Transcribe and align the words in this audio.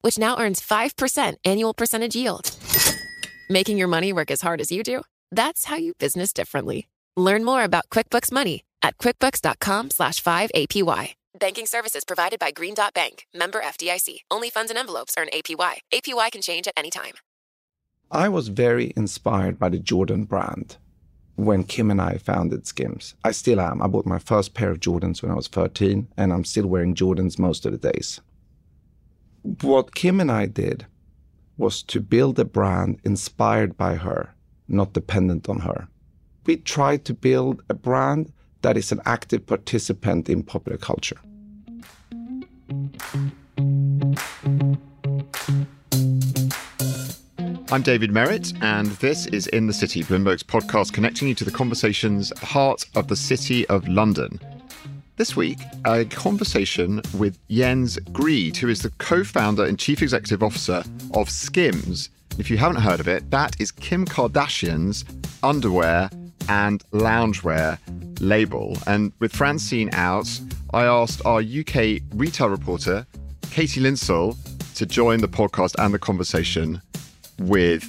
which 0.00 0.18
now 0.18 0.38
earns 0.38 0.60
5% 0.60 1.34
annual 1.44 1.74
percentage 1.74 2.14
yield. 2.16 2.50
Making 3.48 3.78
your 3.78 3.88
money 3.88 4.12
work 4.12 4.30
as 4.30 4.40
hard 4.40 4.60
as 4.60 4.70
you 4.70 4.82
do? 4.82 5.02
That's 5.30 5.64
how 5.66 5.76
you 5.76 5.94
business 5.94 6.32
differently. 6.32 6.88
Learn 7.16 7.44
more 7.44 7.64
about 7.64 7.88
QuickBooks 7.90 8.30
Money 8.30 8.64
at 8.82 8.98
quickbooks.com 8.98 9.90
slash 9.90 10.22
5APY. 10.22 11.14
Banking 11.38 11.66
services 11.66 12.04
provided 12.04 12.38
by 12.40 12.50
Green 12.50 12.74
Dot 12.74 12.94
Bank, 12.94 13.26
member 13.34 13.60
FDIC. 13.60 14.20
Only 14.30 14.50
funds 14.50 14.70
and 14.70 14.78
envelopes 14.78 15.14
earn 15.18 15.28
APY. 15.32 15.78
APY 15.92 16.32
can 16.32 16.42
change 16.42 16.66
at 16.66 16.74
any 16.76 16.90
time. 16.90 17.14
I 18.10 18.28
was 18.28 18.48
very 18.48 18.92
inspired 18.96 19.58
by 19.58 19.68
the 19.68 19.78
Jordan 19.78 20.24
brand 20.24 20.78
when 21.36 21.62
Kim 21.62 21.90
and 21.90 22.00
I 22.00 22.16
founded 22.16 22.66
Skims. 22.66 23.14
I 23.24 23.30
still 23.30 23.60
am. 23.60 23.80
I 23.82 23.86
bought 23.86 24.06
my 24.06 24.18
first 24.18 24.54
pair 24.54 24.70
of 24.70 24.80
Jordans 24.80 25.22
when 25.22 25.30
I 25.30 25.34
was 25.34 25.46
13, 25.46 26.08
and 26.16 26.32
I'm 26.32 26.44
still 26.44 26.66
wearing 26.66 26.94
Jordans 26.94 27.38
most 27.38 27.66
of 27.66 27.72
the 27.72 27.92
days. 27.92 28.20
What 29.42 29.94
Kim 29.94 30.20
and 30.20 30.32
I 30.32 30.46
did 30.46 30.86
was 31.56 31.82
to 31.84 32.00
build 32.00 32.38
a 32.38 32.44
brand 32.44 32.98
inspired 33.04 33.76
by 33.76 33.94
her, 33.94 34.34
not 34.66 34.92
dependent 34.92 35.48
on 35.48 35.60
her. 35.60 35.88
We 36.44 36.56
tried 36.56 37.04
to 37.04 37.14
build 37.14 37.62
a 37.68 37.74
brand 37.74 38.32
that 38.62 38.76
is 38.76 38.90
an 38.90 39.00
active 39.04 39.46
participant 39.46 40.28
in 40.28 40.42
popular 40.42 40.76
culture. 40.78 41.18
I'm 47.70 47.82
David 47.82 48.10
Merritt, 48.10 48.52
and 48.62 48.86
this 48.92 49.26
is 49.26 49.46
In 49.48 49.66
the 49.66 49.72
City, 49.72 50.02
Bloomberg's 50.02 50.42
podcast 50.42 50.92
connecting 50.92 51.28
you 51.28 51.34
to 51.36 51.44
the 51.44 51.50
conversations 51.50 52.32
at 52.32 52.38
the 52.38 52.46
heart 52.46 52.86
of 52.96 53.08
the 53.08 53.16
City 53.16 53.66
of 53.68 53.86
London. 53.86 54.40
This 55.18 55.34
week, 55.34 55.58
a 55.84 56.04
conversation 56.04 57.02
with 57.18 57.40
Jens 57.48 57.98
Grede, 58.12 58.56
who 58.56 58.68
is 58.68 58.82
the 58.82 58.90
co 58.98 59.24
founder 59.24 59.64
and 59.64 59.76
chief 59.76 60.00
executive 60.00 60.44
officer 60.44 60.84
of 61.12 61.28
Skims. 61.28 62.10
If 62.38 62.52
you 62.52 62.56
haven't 62.56 62.82
heard 62.82 63.00
of 63.00 63.08
it, 63.08 63.28
that 63.32 63.60
is 63.60 63.72
Kim 63.72 64.06
Kardashian's 64.06 65.04
underwear 65.42 66.08
and 66.48 66.84
loungewear 66.92 67.80
label. 68.20 68.78
And 68.86 69.12
with 69.18 69.34
Francine 69.34 69.90
out, 69.92 70.28
I 70.72 70.84
asked 70.84 71.20
our 71.26 71.40
UK 71.40 72.00
retail 72.14 72.48
reporter, 72.48 73.04
Katie 73.50 73.80
Linsell, 73.80 74.36
to 74.76 74.86
join 74.86 75.20
the 75.20 75.26
podcast 75.26 75.74
and 75.80 75.92
the 75.92 75.98
conversation 75.98 76.80
with 77.40 77.84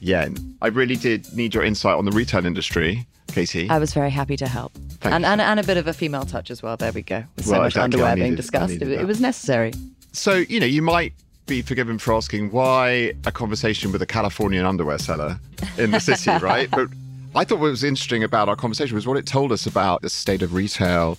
Yen. 0.00 0.36
I 0.60 0.66
really 0.66 0.96
did 0.96 1.34
need 1.34 1.54
your 1.54 1.64
insight 1.64 1.96
on 1.96 2.04
the 2.04 2.12
retail 2.12 2.44
industry, 2.44 3.06
Katie. 3.34 3.68
I 3.68 3.78
was 3.78 3.92
very 3.92 4.10
happy 4.10 4.36
to 4.36 4.46
help. 4.46 4.72
And, 5.02 5.24
and, 5.26 5.40
and 5.40 5.60
a 5.60 5.62
bit 5.64 5.76
of 5.76 5.86
a 5.86 5.92
female 5.92 6.24
touch 6.24 6.50
as 6.50 6.62
well. 6.62 6.76
There 6.76 6.92
we 6.92 7.02
go. 7.02 7.24
With 7.36 7.44
so 7.46 7.52
Well, 7.52 7.60
much 7.62 7.72
exactly. 7.72 7.82
Underwear 8.00 8.14
being 8.14 8.24
needed- 8.30 8.34
I 8.34 8.36
discussed, 8.36 8.72
it, 8.74 8.82
it 8.82 9.06
was 9.06 9.20
necessary. 9.20 9.72
So, 10.12 10.34
you 10.36 10.60
know, 10.60 10.66
you 10.66 10.80
might 10.80 11.12
be 11.46 11.60
forgiven 11.60 11.98
for 11.98 12.14
asking 12.14 12.50
why 12.52 13.12
a 13.26 13.32
conversation 13.32 13.92
with 13.92 14.00
a 14.00 14.06
Californian 14.06 14.64
underwear 14.64 14.98
seller 14.98 15.38
in 15.76 15.90
the 15.90 15.98
city, 16.00 16.30
right? 16.42 16.70
But 16.70 16.88
I 17.34 17.44
thought 17.44 17.58
what 17.58 17.70
was 17.70 17.84
interesting 17.84 18.22
about 18.22 18.48
our 18.48 18.56
conversation 18.56 18.94
was 18.94 19.06
what 19.06 19.16
it 19.18 19.26
told 19.26 19.52
us 19.52 19.66
about 19.66 20.02
the 20.02 20.08
state 20.08 20.40
of 20.40 20.54
retail 20.54 21.18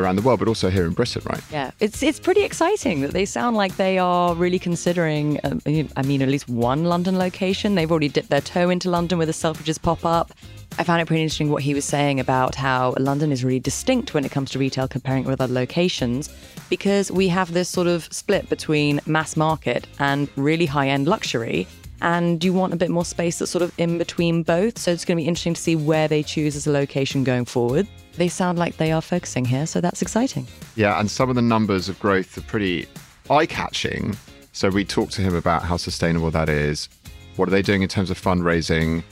around 0.00 0.16
the 0.16 0.22
world, 0.22 0.38
but 0.38 0.48
also 0.48 0.70
here 0.70 0.84
in 0.84 0.92
Britain, 0.92 1.22
right? 1.26 1.42
Yeah, 1.50 1.70
it's 1.80 2.02
it's 2.02 2.20
pretty 2.20 2.42
exciting 2.42 3.00
that 3.02 3.12
they 3.12 3.24
sound 3.24 3.56
like 3.56 3.76
they 3.76 3.98
are 3.98 4.34
really 4.34 4.58
considering. 4.58 5.38
Um, 5.44 5.60
I 5.96 6.02
mean, 6.02 6.22
at 6.22 6.28
least 6.28 6.48
one 6.48 6.84
London 6.84 7.18
location. 7.18 7.74
They've 7.74 7.90
already 7.90 8.08
dipped 8.08 8.30
their 8.30 8.40
toe 8.40 8.70
into 8.70 8.90
London 8.90 9.18
with 9.18 9.28
a 9.28 9.32
Selfridges 9.32 9.80
pop 9.80 10.04
up. 10.04 10.32
I 10.78 10.84
found 10.84 11.02
it 11.02 11.06
pretty 11.06 11.22
interesting 11.22 11.50
what 11.50 11.62
he 11.62 11.74
was 11.74 11.84
saying 11.84 12.20
about 12.20 12.54
how 12.54 12.94
London 12.98 13.32
is 13.32 13.44
really 13.44 13.60
distinct 13.60 14.14
when 14.14 14.24
it 14.24 14.30
comes 14.30 14.50
to 14.52 14.58
retail 14.58 14.88
comparing 14.88 15.24
it 15.24 15.26
with 15.26 15.40
other 15.40 15.52
locations 15.52 16.30
because 16.70 17.10
we 17.10 17.28
have 17.28 17.52
this 17.52 17.68
sort 17.68 17.88
of 17.88 18.08
split 18.12 18.48
between 18.48 19.00
mass 19.04 19.36
market 19.36 19.86
and 19.98 20.28
really 20.36 20.66
high 20.66 20.88
end 20.88 21.06
luxury. 21.06 21.66
And 22.02 22.42
you 22.42 22.52
want 22.52 22.72
a 22.72 22.76
bit 22.76 22.90
more 22.90 23.04
space 23.04 23.38
that's 23.38 23.50
sort 23.50 23.62
of 23.62 23.72
in 23.78 23.98
between 23.98 24.42
both. 24.42 24.78
So 24.78 24.90
it's 24.90 25.04
going 25.04 25.16
to 25.16 25.22
be 25.22 25.28
interesting 25.28 25.54
to 25.54 25.60
see 25.60 25.76
where 25.76 26.08
they 26.08 26.22
choose 26.22 26.56
as 26.56 26.66
a 26.66 26.72
location 26.72 27.24
going 27.24 27.44
forward. 27.44 27.86
They 28.16 28.28
sound 28.28 28.58
like 28.58 28.76
they 28.76 28.92
are 28.92 29.02
focusing 29.02 29.44
here, 29.44 29.66
so 29.66 29.80
that's 29.80 30.02
exciting. 30.02 30.46
Yeah, 30.76 30.98
and 30.98 31.10
some 31.10 31.28
of 31.28 31.36
the 31.36 31.42
numbers 31.42 31.88
of 31.88 31.98
growth 32.00 32.36
are 32.36 32.42
pretty 32.42 32.86
eye 33.28 33.46
catching. 33.46 34.16
So 34.52 34.68
we 34.68 34.84
talked 34.84 35.12
to 35.14 35.22
him 35.22 35.34
about 35.34 35.62
how 35.62 35.76
sustainable 35.76 36.30
that 36.32 36.48
is. 36.48 36.88
What 37.36 37.48
are 37.48 37.52
they 37.52 37.62
doing 37.62 37.82
in 37.82 37.88
terms 37.88 38.10
of 38.10 38.20
fundraising? 38.20 39.02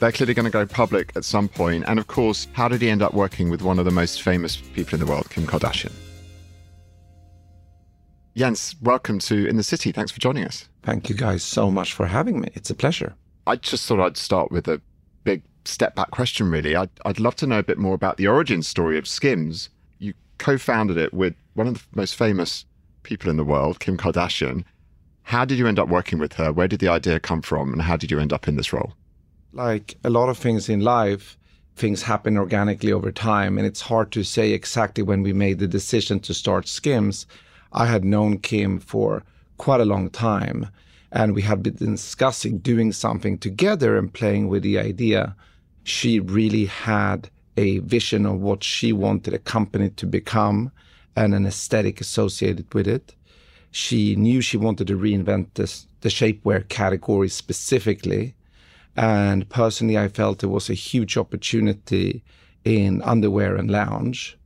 They're 0.00 0.12
clearly 0.12 0.34
going 0.34 0.44
to 0.44 0.50
go 0.50 0.66
public 0.66 1.12
at 1.16 1.24
some 1.24 1.48
point. 1.48 1.84
And 1.86 1.98
of 1.98 2.08
course, 2.08 2.48
how 2.52 2.68
did 2.68 2.82
he 2.82 2.90
end 2.90 3.02
up 3.02 3.14
working 3.14 3.50
with 3.50 3.62
one 3.62 3.78
of 3.78 3.84
the 3.84 3.90
most 3.90 4.22
famous 4.22 4.56
people 4.56 4.98
in 4.98 5.04
the 5.04 5.10
world, 5.10 5.30
Kim 5.30 5.46
Kardashian? 5.46 5.92
Jens, 8.34 8.74
welcome 8.80 9.18
to 9.18 9.46
In 9.46 9.56
the 9.56 9.62
City. 9.62 9.92
Thanks 9.92 10.10
for 10.10 10.18
joining 10.18 10.44
us. 10.44 10.66
Thank 10.82 11.10
you 11.10 11.14
guys 11.14 11.42
so 11.42 11.70
much 11.70 11.92
for 11.92 12.06
having 12.06 12.40
me. 12.40 12.48
It's 12.54 12.70
a 12.70 12.74
pleasure. 12.74 13.14
I 13.46 13.56
just 13.56 13.86
thought 13.86 14.00
I'd 14.00 14.16
start 14.16 14.50
with 14.50 14.66
a 14.68 14.80
big 15.22 15.42
step 15.66 15.94
back 15.94 16.10
question, 16.12 16.50
really. 16.50 16.74
I'd, 16.74 16.88
I'd 17.04 17.20
love 17.20 17.36
to 17.36 17.46
know 17.46 17.58
a 17.58 17.62
bit 17.62 17.76
more 17.76 17.94
about 17.94 18.16
the 18.16 18.26
origin 18.26 18.62
story 18.62 18.96
of 18.96 19.06
Skims. 19.06 19.68
You 19.98 20.14
co 20.38 20.56
founded 20.56 20.96
it 20.96 21.12
with 21.12 21.34
one 21.52 21.66
of 21.66 21.74
the 21.74 21.80
most 21.92 22.14
famous 22.14 22.64
people 23.02 23.28
in 23.28 23.36
the 23.36 23.44
world, 23.44 23.80
Kim 23.80 23.98
Kardashian. 23.98 24.64
How 25.24 25.44
did 25.44 25.58
you 25.58 25.68
end 25.68 25.78
up 25.78 25.88
working 25.88 26.18
with 26.18 26.32
her? 26.34 26.52
Where 26.52 26.68
did 26.68 26.80
the 26.80 26.88
idea 26.88 27.20
come 27.20 27.42
from? 27.42 27.70
And 27.70 27.82
how 27.82 27.98
did 27.98 28.10
you 28.10 28.18
end 28.18 28.32
up 28.32 28.48
in 28.48 28.56
this 28.56 28.72
role? 28.72 28.94
Like 29.52 29.98
a 30.04 30.10
lot 30.10 30.30
of 30.30 30.38
things 30.38 30.70
in 30.70 30.80
life, 30.80 31.36
things 31.76 32.02
happen 32.02 32.38
organically 32.38 32.92
over 32.92 33.12
time, 33.12 33.58
and 33.58 33.66
it's 33.66 33.82
hard 33.82 34.10
to 34.12 34.24
say 34.24 34.52
exactly 34.52 35.04
when 35.04 35.22
we 35.22 35.34
made 35.34 35.58
the 35.58 35.68
decision 35.68 36.18
to 36.20 36.32
start 36.32 36.66
Skims. 36.66 37.26
I 37.72 37.86
had 37.86 38.04
known 38.04 38.38
Kim 38.38 38.78
for 38.78 39.22
quite 39.56 39.80
a 39.80 39.86
long 39.86 40.10
time, 40.10 40.68
and 41.10 41.34
we 41.34 41.42
had 41.42 41.62
been 41.62 41.74
discussing 41.74 42.58
doing 42.58 42.92
something 42.92 43.38
together 43.38 43.96
and 43.96 44.12
playing 44.12 44.48
with 44.48 44.62
the 44.62 44.78
idea. 44.78 45.34
She 45.84 46.20
really 46.20 46.66
had 46.66 47.30
a 47.56 47.78
vision 47.78 48.26
of 48.26 48.40
what 48.40 48.64
she 48.64 48.92
wanted 48.92 49.34
a 49.34 49.38
company 49.38 49.90
to 49.90 50.06
become 50.06 50.72
and 51.16 51.34
an 51.34 51.46
aesthetic 51.46 52.00
associated 52.00 52.72
with 52.72 52.86
it. 52.86 53.14
She 53.70 54.16
knew 54.16 54.40
she 54.40 54.56
wanted 54.56 54.86
to 54.88 54.96
reinvent 54.96 55.54
this, 55.54 55.86
the 56.00 56.08
shapewear 56.08 56.68
category 56.68 57.28
specifically. 57.28 58.34
And 58.96 59.48
personally, 59.48 59.98
I 59.98 60.08
felt 60.08 60.40
there 60.40 60.48
was 60.48 60.68
a 60.68 60.74
huge 60.74 61.16
opportunity 61.16 62.22
in 62.64 63.02
underwear 63.02 63.56
and 63.56 63.70
lounge. 63.70 64.38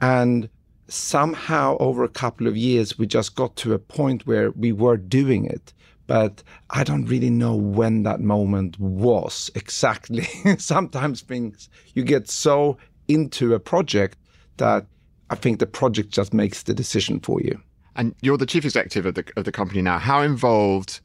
And 0.00 0.48
somehow, 0.88 1.76
over 1.78 2.04
a 2.04 2.08
couple 2.08 2.46
of 2.46 2.56
years, 2.56 2.98
we 2.98 3.06
just 3.06 3.34
got 3.34 3.56
to 3.56 3.74
a 3.74 3.78
point 3.78 4.26
where 4.26 4.50
we 4.52 4.72
were 4.72 4.96
doing 4.96 5.44
it. 5.44 5.72
But 6.06 6.42
I 6.70 6.84
don't 6.84 7.06
really 7.06 7.30
know 7.30 7.56
when 7.56 8.04
that 8.04 8.20
moment 8.20 8.78
was 8.78 9.50
exactly. 9.54 10.22
Sometimes 10.58 11.22
things, 11.22 11.68
you 11.94 12.04
get 12.04 12.28
so 12.28 12.78
into 13.08 13.54
a 13.54 13.60
project 13.60 14.18
that 14.58 14.86
I 15.30 15.34
think 15.34 15.58
the 15.58 15.66
project 15.66 16.10
just 16.10 16.32
makes 16.32 16.62
the 16.62 16.74
decision 16.74 17.20
for 17.20 17.40
you. 17.40 17.60
And 17.96 18.14
you're 18.20 18.36
the 18.36 18.46
chief 18.46 18.64
executive 18.64 19.06
of 19.06 19.14
the, 19.14 19.24
of 19.36 19.44
the 19.44 19.52
company 19.52 19.82
now. 19.82 19.98
How 19.98 20.20
involved 20.22 21.00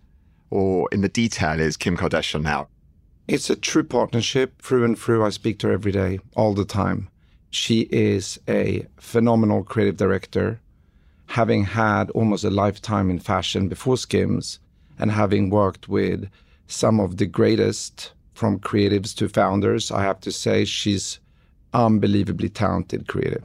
or 0.51 0.87
in 0.91 1.01
the 1.01 1.09
detail 1.09 1.59
is 1.59 1.77
Kim 1.77 1.97
Kardashian 1.97 2.43
now? 2.43 2.67
It's 3.27 3.49
a 3.49 3.55
true 3.55 3.84
partnership 3.84 4.61
through 4.61 4.84
and 4.84 4.99
through. 4.99 5.23
I 5.23 5.29
speak 5.29 5.57
to 5.59 5.67
her 5.67 5.73
every 5.73 5.91
day, 5.91 6.19
all 6.35 6.53
the 6.53 6.66
time. 6.66 7.09
She 7.51 7.81
is 7.91 8.39
a 8.47 8.85
phenomenal 8.97 9.63
creative 9.63 9.97
director, 9.97 10.59
having 11.27 11.65
had 11.65 12.09
almost 12.11 12.43
a 12.43 12.49
lifetime 12.49 13.09
in 13.09 13.19
fashion 13.19 13.67
before 13.67 13.97
Skims 13.97 14.59
and 14.97 15.11
having 15.11 15.49
worked 15.49 15.87
with 15.89 16.29
some 16.67 16.99
of 16.99 17.17
the 17.17 17.25
greatest 17.25 18.13
from 18.33 18.59
creatives 18.59 19.13
to 19.17 19.27
founders. 19.27 19.91
I 19.91 20.01
have 20.03 20.21
to 20.21 20.31
say 20.31 20.65
she's 20.65 21.19
unbelievably 21.73 22.49
talented 22.49 23.07
creative. 23.07 23.43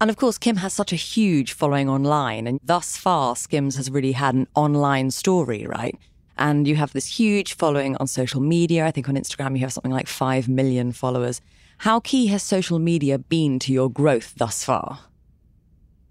And 0.00 0.10
of 0.10 0.16
course, 0.16 0.38
Kim 0.38 0.56
has 0.56 0.72
such 0.72 0.92
a 0.92 0.96
huge 0.96 1.52
following 1.52 1.88
online. 1.88 2.46
And 2.46 2.60
thus 2.62 2.96
far, 2.96 3.36
Skims 3.36 3.76
has 3.76 3.90
really 3.90 4.12
had 4.12 4.34
an 4.34 4.46
online 4.54 5.10
story, 5.10 5.66
right? 5.66 5.98
And 6.36 6.66
you 6.66 6.76
have 6.76 6.92
this 6.92 7.06
huge 7.06 7.54
following 7.54 7.96
on 7.96 8.06
social 8.06 8.40
media. 8.40 8.86
I 8.86 8.90
think 8.90 9.08
on 9.08 9.14
Instagram, 9.14 9.54
you 9.54 9.60
have 9.60 9.72
something 9.72 9.92
like 9.92 10.08
5 10.08 10.48
million 10.48 10.92
followers. 10.92 11.40
How 11.78 12.00
key 12.00 12.26
has 12.26 12.42
social 12.42 12.78
media 12.78 13.18
been 13.18 13.58
to 13.60 13.72
your 13.72 13.90
growth 13.90 14.34
thus 14.36 14.64
far? 14.64 14.98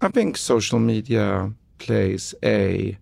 I 0.00 0.08
think 0.08 0.36
social 0.36 0.78
media 0.78 1.52
plays 1.78 2.34
a 2.42 2.96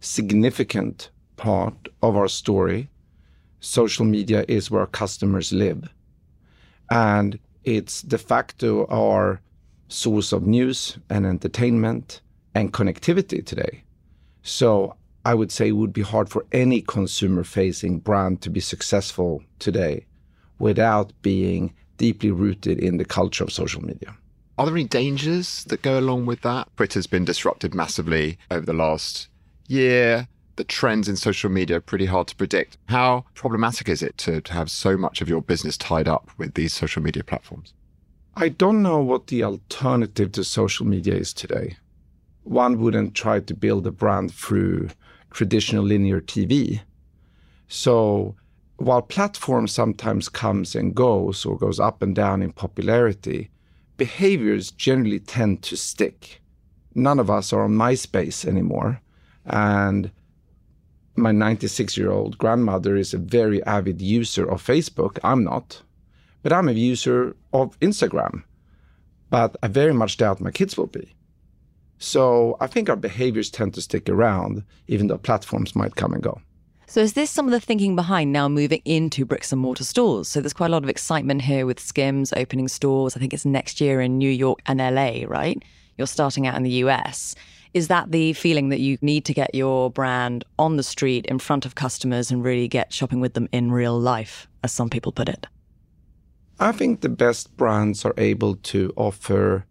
significant 0.00 1.10
part 1.36 1.88
of 2.02 2.16
our 2.16 2.28
story. 2.28 2.88
Social 3.60 4.04
media 4.04 4.44
is 4.48 4.70
where 4.70 4.86
customers 4.86 5.52
live. 5.52 5.88
And 6.90 7.38
it's 7.64 8.02
de 8.02 8.18
facto 8.18 8.86
our 8.86 9.40
source 9.88 10.32
of 10.32 10.46
news 10.46 10.98
and 11.10 11.26
entertainment 11.26 12.20
and 12.54 12.72
connectivity 12.72 13.44
today. 13.44 13.82
So 14.42 14.94
I 15.26 15.34
would 15.34 15.50
say 15.50 15.68
it 15.70 15.72
would 15.72 15.92
be 15.92 16.02
hard 16.02 16.28
for 16.28 16.46
any 16.52 16.80
consumer 16.80 17.42
facing 17.42 17.98
brand 17.98 18.42
to 18.42 18.48
be 18.48 18.60
successful 18.60 19.42
today 19.58 20.06
without 20.60 21.12
being 21.20 21.74
deeply 21.96 22.30
rooted 22.30 22.78
in 22.78 22.98
the 22.98 23.04
culture 23.04 23.42
of 23.42 23.52
social 23.52 23.82
media. 23.82 24.16
Are 24.56 24.66
there 24.66 24.76
any 24.76 24.84
dangers 24.84 25.64
that 25.64 25.82
go 25.82 25.98
along 25.98 26.26
with 26.26 26.42
that? 26.42 26.68
Twitter's 26.76 27.08
been 27.08 27.24
disrupted 27.24 27.74
massively 27.74 28.38
over 28.52 28.64
the 28.64 28.72
last 28.72 29.26
year. 29.66 30.28
The 30.54 30.62
trends 30.62 31.08
in 31.08 31.16
social 31.16 31.50
media 31.50 31.78
are 31.78 31.80
pretty 31.80 32.06
hard 32.06 32.28
to 32.28 32.36
predict. 32.36 32.78
How 32.88 33.24
problematic 33.34 33.88
is 33.88 34.04
it 34.04 34.16
to, 34.18 34.40
to 34.40 34.52
have 34.52 34.70
so 34.70 34.96
much 34.96 35.20
of 35.20 35.28
your 35.28 35.42
business 35.42 35.76
tied 35.76 36.06
up 36.06 36.30
with 36.38 36.54
these 36.54 36.72
social 36.72 37.02
media 37.02 37.24
platforms? 37.24 37.74
I 38.36 38.48
don't 38.48 38.80
know 38.80 39.00
what 39.00 39.26
the 39.26 39.42
alternative 39.42 40.30
to 40.32 40.44
social 40.44 40.86
media 40.86 41.14
is 41.14 41.32
today. 41.32 41.78
One 42.44 42.78
wouldn't 42.78 43.16
try 43.16 43.40
to 43.40 43.54
build 43.54 43.88
a 43.88 43.90
brand 43.90 44.32
through 44.32 44.90
traditional 45.36 45.84
linear 45.84 46.20
TV. 46.20 46.80
So 47.68 48.34
while 48.78 49.02
platform 49.02 49.68
sometimes 49.68 50.28
comes 50.28 50.74
and 50.74 50.94
goes 50.94 51.44
or 51.44 51.58
goes 51.58 51.78
up 51.78 52.02
and 52.02 52.14
down 52.14 52.42
in 52.42 52.52
popularity, 52.52 53.50
behaviors 53.98 54.70
generally 54.70 55.20
tend 55.20 55.62
to 55.62 55.76
stick. 55.76 56.40
None 56.94 57.18
of 57.18 57.30
us 57.30 57.52
are 57.52 57.64
on 57.64 57.72
MySpace 57.72 58.46
anymore. 58.46 59.00
And 59.44 60.10
my 61.16 61.32
96 61.32 61.96
year 61.96 62.10
old 62.10 62.38
grandmother 62.38 62.96
is 62.96 63.12
a 63.12 63.18
very 63.18 63.62
avid 63.64 64.00
user 64.00 64.50
of 64.50 64.66
Facebook. 64.66 65.18
I'm 65.22 65.44
not, 65.44 65.82
but 66.42 66.52
I'm 66.52 66.68
a 66.68 66.72
user 66.72 67.36
of 67.52 67.78
Instagram. 67.80 68.42
But 69.28 69.56
I 69.62 69.68
very 69.68 69.92
much 69.92 70.16
doubt 70.16 70.40
my 70.40 70.50
kids 70.50 70.78
will 70.78 70.86
be. 70.86 71.14
So 71.98 72.56
I 72.60 72.66
think 72.66 72.88
our 72.88 72.96
behaviors 72.96 73.50
tend 73.50 73.74
to 73.74 73.80
stick 73.80 74.08
around, 74.08 74.62
even 74.86 75.06
though 75.06 75.18
platforms 75.18 75.74
might 75.74 75.96
come 75.96 76.12
and 76.12 76.22
go. 76.22 76.40
So, 76.88 77.00
is 77.00 77.14
this 77.14 77.30
some 77.30 77.46
of 77.46 77.50
the 77.50 77.60
thinking 77.60 77.96
behind 77.96 78.32
now 78.32 78.48
moving 78.48 78.80
into 78.84 79.24
bricks 79.24 79.50
and 79.50 79.60
mortar 79.60 79.82
stores? 79.82 80.28
So, 80.28 80.40
there's 80.40 80.52
quite 80.52 80.68
a 80.68 80.72
lot 80.72 80.84
of 80.84 80.88
excitement 80.88 81.42
here 81.42 81.66
with 81.66 81.80
Skims 81.80 82.32
opening 82.34 82.68
stores. 82.68 83.16
I 83.16 83.18
think 83.18 83.34
it's 83.34 83.44
next 83.44 83.80
year 83.80 84.00
in 84.00 84.18
New 84.18 84.30
York 84.30 84.60
and 84.66 84.78
LA, 84.78 85.24
right? 85.26 85.60
You're 85.98 86.06
starting 86.06 86.46
out 86.46 86.56
in 86.56 86.62
the 86.62 86.70
US. 86.84 87.34
Is 87.74 87.88
that 87.88 88.12
the 88.12 88.32
feeling 88.34 88.68
that 88.68 88.80
you 88.80 88.98
need 89.02 89.24
to 89.24 89.34
get 89.34 89.54
your 89.54 89.90
brand 89.90 90.44
on 90.58 90.76
the 90.76 90.82
street 90.82 91.26
in 91.26 91.38
front 91.40 91.66
of 91.66 91.74
customers 91.74 92.30
and 92.30 92.44
really 92.44 92.68
get 92.68 92.92
shopping 92.92 93.20
with 93.20 93.34
them 93.34 93.48
in 93.52 93.72
real 93.72 93.98
life, 93.98 94.46
as 94.62 94.72
some 94.72 94.88
people 94.88 95.10
put 95.10 95.28
it? 95.28 95.46
I 96.58 96.72
think 96.72 97.00
the 97.00 97.08
best 97.08 97.56
brands 97.56 98.04
are 98.04 98.14
able 98.16 98.56
to 98.56 98.92
offer 98.96 99.66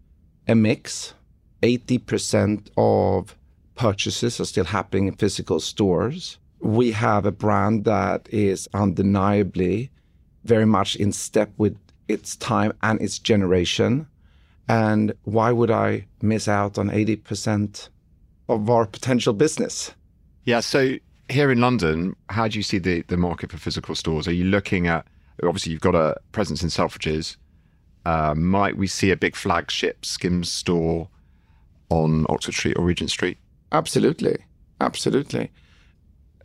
a 0.47 0.53
mix. 0.53 1.13
80% 1.61 2.69
of 2.77 3.35
purchases 3.75 4.39
are 4.39 4.45
still 4.45 4.65
happening 4.65 5.07
in 5.07 5.15
physical 5.15 5.59
stores 5.59 6.37
we 6.65 6.91
have 6.91 7.25
a 7.25 7.31
brand 7.31 7.85
that 7.85 8.27
is 8.31 8.67
undeniably 8.73 9.91
very 10.45 10.65
much 10.65 10.95
in 10.95 11.11
step 11.11 11.51
with 11.57 11.77
its 12.07 12.35
time 12.35 12.73
and 12.81 12.99
its 13.01 13.19
generation. 13.19 14.07
And 14.67 15.13
why 15.23 15.51
would 15.51 15.69
I 15.69 16.07
miss 16.23 16.47
out 16.47 16.79
on 16.79 16.89
80% 16.89 17.89
of 18.49 18.69
our 18.69 18.87
potential 18.87 19.33
business? 19.33 19.93
Yeah. 20.43 20.59
So 20.59 20.97
here 21.29 21.51
in 21.51 21.61
London, 21.61 22.15
how 22.29 22.47
do 22.47 22.57
you 22.57 22.63
see 22.63 22.79
the, 22.79 23.01
the 23.03 23.17
market 23.17 23.51
for 23.51 23.57
physical 23.57 23.93
stores? 23.93 24.27
Are 24.27 24.33
you 24.33 24.45
looking 24.45 24.87
at, 24.87 25.05
obviously, 25.43 25.71
you've 25.71 25.81
got 25.81 25.95
a 25.95 26.15
presence 26.31 26.63
in 26.63 26.69
Selfridges. 26.69 27.37
Uh, 28.05 28.33
might 28.35 28.77
we 28.77 28.87
see 28.87 29.11
a 29.11 29.17
big 29.17 29.35
flagship 29.35 30.05
Skims 30.05 30.51
store 30.51 31.09
on 31.89 32.25
Oxford 32.29 32.53
Street 32.53 32.77
or 32.77 32.85
Regent 32.85 33.09
Street? 33.09 33.37
Absolutely. 33.71 34.37
Absolutely. 34.81 35.51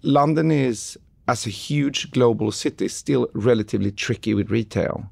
London 0.02 0.50
is, 0.50 0.98
as 1.28 1.46
a 1.46 1.50
huge 1.50 2.10
global 2.10 2.52
city, 2.52 2.88
still 2.88 3.28
relatively 3.34 3.92
tricky 3.92 4.34
with 4.34 4.50
retail. 4.50 5.10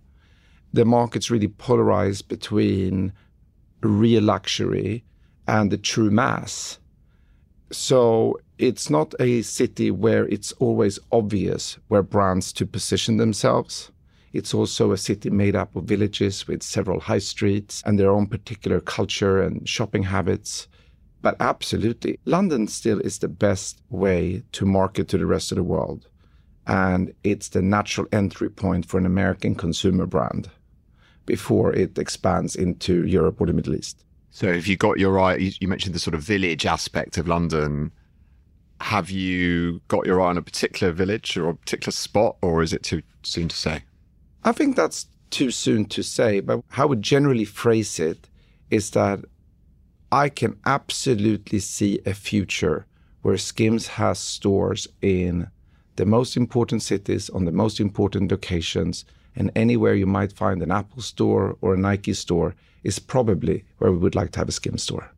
The 0.73 0.85
market's 0.85 1.31
really 1.31 1.49
polarized 1.49 2.29
between 2.29 3.13
real 3.81 4.23
luxury 4.23 5.05
and 5.47 5.71
the 5.71 5.79
true 5.79 6.11
mass. 6.11 6.79
So 7.71 8.39
it's 8.59 8.91
not 8.91 9.15
a 9.21 9.43
city 9.43 9.91
where 9.91 10.27
it's 10.27 10.53
always 10.53 10.99
obvious 11.13 11.79
where 11.89 12.03
brands 12.03 12.53
to 12.55 12.67
position 12.67 13.17
themselves. 13.17 13.91
It's 14.33 14.55
also 14.55 14.93
a 14.93 14.99
city 14.99 15.31
made 15.31 15.57
up 15.57 15.75
of 15.75 15.85
villages 15.85 16.47
with 16.47 16.63
several 16.63 17.01
high 17.01 17.19
streets 17.19 17.83
and 17.87 17.99
their 17.99 18.11
own 18.11 18.27
particular 18.27 18.81
culture 18.81 19.43
and 19.43 19.67
shopping 19.69 20.03
habits. 20.03 20.69
But 21.23 21.37
absolutely, 21.41 22.19
London 22.25 22.69
still 22.69 23.01
is 23.01 23.19
the 23.19 23.29
best 23.29 23.83
way 23.91 24.43
to 24.53 24.67
market 24.67 25.09
to 25.09 25.19
the 25.19 25.27
rest 25.27 25.51
of 25.51 25.57
the 25.57 25.63
world. 25.63 26.09
And 26.67 27.15
it's 27.25 27.49
the 27.49 27.63
natural 27.63 28.07
entry 28.13 28.51
point 28.51 28.85
for 28.87 28.99
an 28.99 29.07
American 29.07 29.55
consumer 29.55 30.07
brand 30.07 30.51
before 31.25 31.75
it 31.75 31.99
expands 31.99 32.55
into 32.55 33.07
Europe 33.07 33.41
or 33.41 33.47
the 33.47 33.53
Middle 33.53 33.75
East. 33.75 34.05
So, 34.31 34.47
if 34.47 34.69
you 34.69 34.77
got 34.77 34.99
your 34.99 35.19
eye, 35.19 35.37
you, 35.37 35.67
mentioned 35.69 35.95
the 35.95 35.99
sort 35.99 36.15
of 36.15 36.23
village 36.23 36.67
aspect 36.67 37.17
of 37.17 37.27
London. 37.27 37.91
Have 38.81 39.11
you 39.11 39.81
got 39.89 40.07
your 40.07 40.21
eye 40.21 40.29
on 40.29 40.39
a 40.39 40.43
particular 40.43 40.93
village 40.93 41.37
or 41.37 41.49
a 41.49 41.55
particular 41.57 41.91
spot, 41.91 42.37
or 42.43 42.63
is 42.63 42.73
it 42.73 42.83
too 42.83 43.03
soon 43.23 43.49
to 43.49 43.57
say? 43.57 43.83
I 44.49 44.53
think 44.53 44.77
that's 44.77 45.05
too 45.29 45.51
soon 45.51 45.85
to 45.91 46.03
say, 46.03 46.41
but 46.41 46.63
how 46.71 46.87
would 46.87 47.03
generally 47.03 47.45
phrase 47.45 48.01
it 48.01 48.31
is 48.71 48.93
that 48.93 49.21
I 50.11 50.31
can 50.31 50.59
absolutely 50.65 51.59
see 51.59 52.01
a 52.07 52.15
future 52.15 52.87
where 53.21 53.37
Skims 53.37 53.89
has 53.89 54.19
stores 54.19 54.89
in 55.03 55.51
the 55.97 56.07
most 56.07 56.35
important 56.35 56.83
cities 56.83 57.29
on 57.29 57.45
the 57.45 57.53
most 57.53 57.79
important 57.79 58.31
locations 58.31 59.05
and 59.37 59.51
anywhere 59.55 59.95
you 59.95 60.07
might 60.07 60.33
find 60.33 60.63
an 60.63 60.71
Apple 60.71 61.03
store 61.03 61.59
or 61.61 61.75
a 61.75 61.79
Nike 61.79 62.15
store 62.15 62.55
is 62.83 62.99
probably 62.99 63.65
where 63.77 63.93
we 63.93 63.99
would 63.99 64.15
like 64.15 64.31
to 64.31 64.39
have 64.39 64.49
a 64.49 64.53
Skims 64.53 64.83
store. 64.83 65.11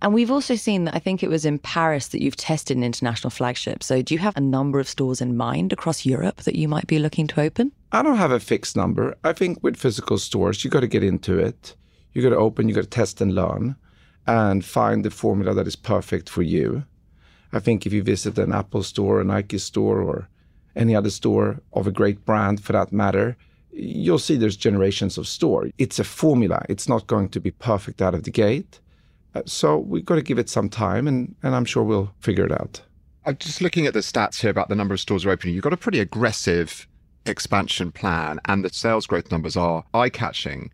And 0.00 0.14
we've 0.14 0.30
also 0.30 0.54
seen 0.54 0.84
that 0.84 0.94
I 0.94 1.00
think 1.00 1.22
it 1.22 1.28
was 1.28 1.44
in 1.44 1.58
Paris 1.58 2.08
that 2.08 2.22
you've 2.22 2.36
tested 2.36 2.76
an 2.76 2.84
international 2.84 3.30
flagship. 3.30 3.82
So 3.82 4.00
do 4.00 4.14
you 4.14 4.20
have 4.20 4.36
a 4.36 4.40
number 4.40 4.78
of 4.78 4.88
stores 4.88 5.20
in 5.20 5.36
mind 5.36 5.72
across 5.72 6.06
Europe 6.06 6.42
that 6.42 6.54
you 6.54 6.68
might 6.68 6.86
be 6.86 7.00
looking 7.00 7.26
to 7.28 7.40
open? 7.40 7.72
I 7.90 8.02
don't 8.02 8.16
have 8.16 8.30
a 8.30 8.38
fixed 8.38 8.76
number. 8.76 9.16
I 9.24 9.32
think 9.32 9.58
with 9.62 9.76
physical 9.76 10.18
stores, 10.18 10.62
you 10.62 10.70
got 10.70 10.80
to 10.80 10.86
get 10.86 11.02
into 11.02 11.38
it. 11.38 11.74
You 12.12 12.22
got 12.22 12.30
to 12.30 12.36
open, 12.36 12.68
you 12.68 12.74
got 12.74 12.84
to 12.84 12.90
test 12.90 13.20
and 13.20 13.34
learn 13.34 13.76
and 14.26 14.64
find 14.64 15.04
the 15.04 15.10
formula 15.10 15.54
that 15.54 15.66
is 15.66 15.76
perfect 15.76 16.28
for 16.28 16.42
you. 16.42 16.84
I 17.52 17.60
think 17.60 17.86
if 17.86 17.92
you 17.92 18.02
visit 18.02 18.38
an 18.38 18.52
Apple 18.52 18.82
store, 18.82 19.20
a 19.20 19.24
Nike 19.24 19.58
store, 19.58 20.02
or 20.02 20.28
any 20.76 20.94
other 20.94 21.10
store 21.10 21.60
of 21.72 21.86
a 21.86 21.92
great 21.92 22.24
brand 22.24 22.62
for 22.62 22.72
that 22.72 22.92
matter, 22.92 23.36
you'll 23.72 24.18
see 24.18 24.36
there's 24.36 24.56
generations 24.56 25.16
of 25.16 25.26
store. 25.26 25.70
It's 25.78 25.98
a 25.98 26.04
formula. 26.04 26.64
It's 26.68 26.88
not 26.88 27.06
going 27.06 27.30
to 27.30 27.40
be 27.40 27.50
perfect 27.50 28.02
out 28.02 28.14
of 28.14 28.24
the 28.24 28.30
gate. 28.30 28.80
Uh, 29.34 29.42
so 29.46 29.78
we've 29.78 30.04
got 30.04 30.16
to 30.16 30.22
give 30.22 30.38
it 30.38 30.48
some 30.48 30.68
time, 30.68 31.06
and, 31.06 31.34
and 31.42 31.54
I'm 31.54 31.64
sure 31.64 31.82
we'll 31.82 32.12
figure 32.20 32.44
it 32.44 32.52
out. 32.52 32.80
I'm 33.26 33.36
just 33.36 33.60
looking 33.60 33.86
at 33.86 33.92
the 33.92 34.00
stats 34.00 34.40
here 34.40 34.50
about 34.50 34.68
the 34.68 34.74
number 34.74 34.94
of 34.94 35.00
stores 35.00 35.26
are 35.26 35.30
opening. 35.30 35.54
You've 35.54 35.64
got 35.64 35.72
a 35.72 35.78
pretty 35.78 36.00
aggressive 36.00 36.88
expansion 37.26 37.92
plan, 37.92 38.40
and 38.46 38.64
the 38.64 38.70
sales 38.70 39.06
growth 39.06 39.30
numbers 39.30 39.56
are 39.56 39.84
eye 39.92 40.08
catching. 40.08 40.70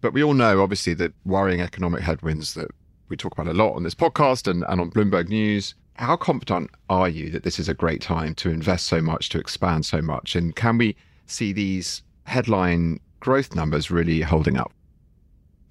But 0.00 0.12
we 0.12 0.22
all 0.22 0.34
know, 0.34 0.62
obviously, 0.62 0.94
that 0.94 1.12
worrying 1.24 1.60
economic 1.60 2.02
headwinds 2.02 2.54
that 2.54 2.70
we 3.08 3.16
talk 3.16 3.32
about 3.32 3.46
a 3.46 3.54
lot 3.54 3.74
on 3.74 3.84
this 3.84 3.94
podcast 3.94 4.48
and, 4.50 4.64
and 4.68 4.80
on 4.80 4.90
Bloomberg 4.90 5.28
News. 5.28 5.74
How 5.94 6.16
confident 6.16 6.70
are 6.90 7.08
you 7.08 7.30
that 7.30 7.44
this 7.44 7.60
is 7.60 7.68
a 7.68 7.74
great 7.74 8.00
time 8.00 8.34
to 8.36 8.50
invest 8.50 8.86
so 8.86 9.00
much, 9.00 9.28
to 9.28 9.38
expand 9.38 9.86
so 9.86 10.02
much? 10.02 10.34
And 10.34 10.56
can 10.56 10.78
we 10.78 10.96
see 11.26 11.52
these 11.52 12.02
headline 12.24 12.98
growth 13.20 13.54
numbers 13.54 13.90
really 13.90 14.20
holding 14.20 14.56
up? 14.56 14.72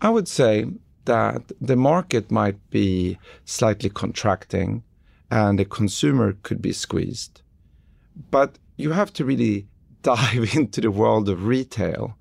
I 0.02 0.10
would 0.10 0.28
say 0.28 0.68
that 1.06 1.52
the 1.60 1.76
market 1.76 2.32
might 2.32 2.58
be 2.70 3.18
slightly 3.46 3.90
contracting 3.90 4.84
and 5.30 5.58
the 5.58 5.66
consumer 5.66 6.38
could 6.44 6.62
be 6.62 6.74
squeezed. 6.74 7.42
But 8.30 8.60
you 8.78 8.92
have 8.92 9.12
to 9.14 9.26
really 9.26 9.68
dive 10.04 10.56
into 10.56 10.82
the 10.82 10.92
world 10.92 11.30
of 11.30 11.46
retail. 11.46 12.18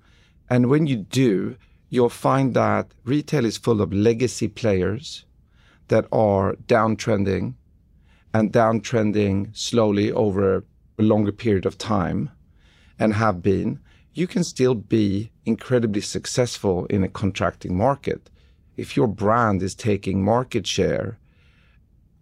And 0.49 0.69
when 0.69 0.87
you 0.87 0.97
do, 0.97 1.57
you'll 1.89 2.09
find 2.09 2.53
that 2.53 2.93
retail 3.03 3.45
is 3.45 3.57
full 3.57 3.81
of 3.81 3.93
legacy 3.93 4.47
players 4.47 5.25
that 5.89 6.05
are 6.11 6.55
downtrending 6.65 7.53
and 8.33 8.51
downtrending 8.51 9.55
slowly 9.55 10.11
over 10.11 10.63
a 10.97 11.03
longer 11.03 11.31
period 11.31 11.65
of 11.65 11.77
time 11.77 12.29
and 12.97 13.13
have 13.13 13.41
been, 13.41 13.79
you 14.13 14.27
can 14.27 14.43
still 14.43 14.75
be 14.75 15.31
incredibly 15.45 16.01
successful 16.01 16.85
in 16.87 17.03
a 17.03 17.09
contracting 17.09 17.75
market. 17.75 18.29
If 18.75 18.97
your 18.97 19.07
brand 19.07 19.61
is 19.61 19.75
taking 19.75 20.23
market 20.23 20.65
share, 20.65 21.17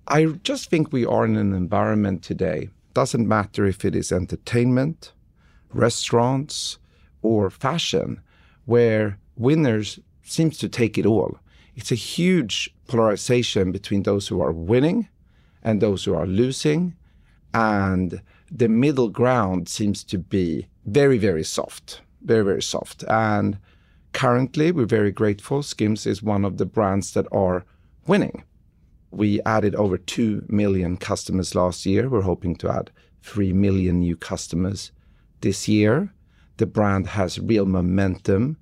I 0.08 0.26
just 0.26 0.70
think 0.70 0.92
we 0.92 1.06
are 1.06 1.26
in 1.26 1.38
an 1.38 1.54
environment 1.54 2.24
today 2.24 2.70
Doesn't 2.94 3.28
matter 3.28 3.66
if 3.66 3.86
it 3.86 3.96
is 3.96 4.12
entertainment, 4.12 5.14
restaurants, 5.74 6.78
or 7.22 7.50
fashion, 7.50 8.20
where 8.66 9.18
winners 9.38 10.00
seems 10.24 10.58
to 10.58 10.68
take 10.68 10.98
it 10.98 11.06
all. 11.06 11.38
It's 11.76 11.92
a 11.92 11.96
huge 11.96 12.74
polarization 12.88 13.72
between 13.72 14.04
those 14.04 14.28
who 14.28 14.42
are 14.42 14.52
winning 14.52 15.08
and 15.64 15.80
those 15.82 16.04
who 16.04 16.14
are 16.14 16.28
losing. 16.28 16.96
And 17.54 18.22
the 18.52 18.68
middle 18.68 19.10
ground 19.10 19.70
seems 19.70 20.04
to 20.06 20.18
be 20.18 20.68
very, 20.86 21.18
very 21.18 21.44
soft, 21.44 22.02
very, 22.22 22.44
very 22.44 22.62
soft. 22.62 23.06
And 23.08 23.58
currently, 24.14 24.72
we're 24.72 24.86
very 24.86 25.12
grateful. 25.12 25.64
Skims 25.64 26.06
is 26.06 26.24
one 26.24 26.46
of 26.46 26.58
the 26.58 26.66
brands 26.66 27.14
that 27.14 27.28
are 27.32 27.66
winning. 28.08 28.44
We 29.12 29.42
added 29.42 29.76
over 29.76 29.98
2 29.98 30.46
million 30.48 30.98
customers 30.98 31.56
last 31.56 31.86
year. 31.86 32.10
We're 32.10 32.22
hoping 32.22 32.56
to 32.58 32.70
add 32.72 32.92
3 33.24 33.54
million 33.54 34.00
new 34.00 34.16
customers 34.16 34.92
this 35.42 35.68
year. 35.68 36.14
The 36.58 36.66
brand 36.66 37.08
has 37.08 37.40
real 37.40 37.66
momentum, 37.66 38.58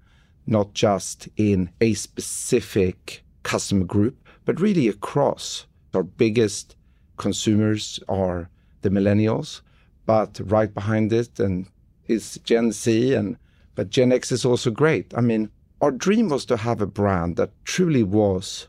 not 0.48 0.74
just 0.74 1.30
in 1.38 1.70
a 1.82 1.94
specific 1.94 3.24
customer 3.44 3.86
group, 3.86 4.18
but 4.46 4.60
really 4.60 4.88
across. 4.88 5.66
Our 5.94 6.04
biggest 6.04 6.76
consumers 7.18 8.00
are 8.08 8.50
the 8.82 8.90
millennials, 8.90 9.62
but 10.06 10.40
right 10.44 10.74
behind 10.74 11.14
it 11.14 11.40
and 11.40 11.68
is 12.08 12.40
Gen 12.44 12.72
Z 12.72 13.14
and 13.14 13.38
but 13.80 13.90
Gen 13.90 14.12
X 14.12 14.30
is 14.34 14.44
also 14.44 14.72
great. 14.72 15.14
I 15.16 15.22
mean, 15.22 15.50
our 15.80 15.90
dream 15.90 16.28
was 16.28 16.44
to 16.48 16.58
have 16.58 16.82
a 16.82 16.86
brand 16.86 17.38
that 17.38 17.52
truly 17.64 18.04
was 18.04 18.68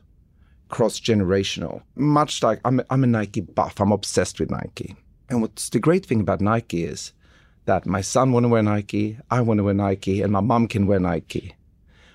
cross 0.69 1.01
generational. 1.01 1.83
Much 1.97 2.45
like 2.45 2.61
I'm, 2.65 2.81
I'm 2.91 3.03
a 3.03 3.09
Nike 3.09 3.41
buff, 3.41 3.81
I'm 3.81 3.91
obsessed 3.91 4.39
with 4.39 4.53
Nike. 4.53 4.95
And 5.29 5.43
what's 5.43 5.69
the 5.69 5.81
great 5.81 6.07
thing 6.07 6.21
about 6.21 6.41
Nike 6.41 6.85
is 6.85 7.13
that 7.65 7.87
my 7.87 8.03
son 8.03 8.31
want 8.31 8.45
to 8.45 8.49
wear 8.49 8.63
Nike, 8.63 9.19
I 9.33 9.41
want 9.41 9.59
to 9.59 9.65
wear 9.65 9.75
Nike, 9.75 10.23
and 10.23 10.33
my 10.33 10.39
mom 10.39 10.69
can 10.69 10.87
wear 10.87 11.01
Nike. 11.01 11.57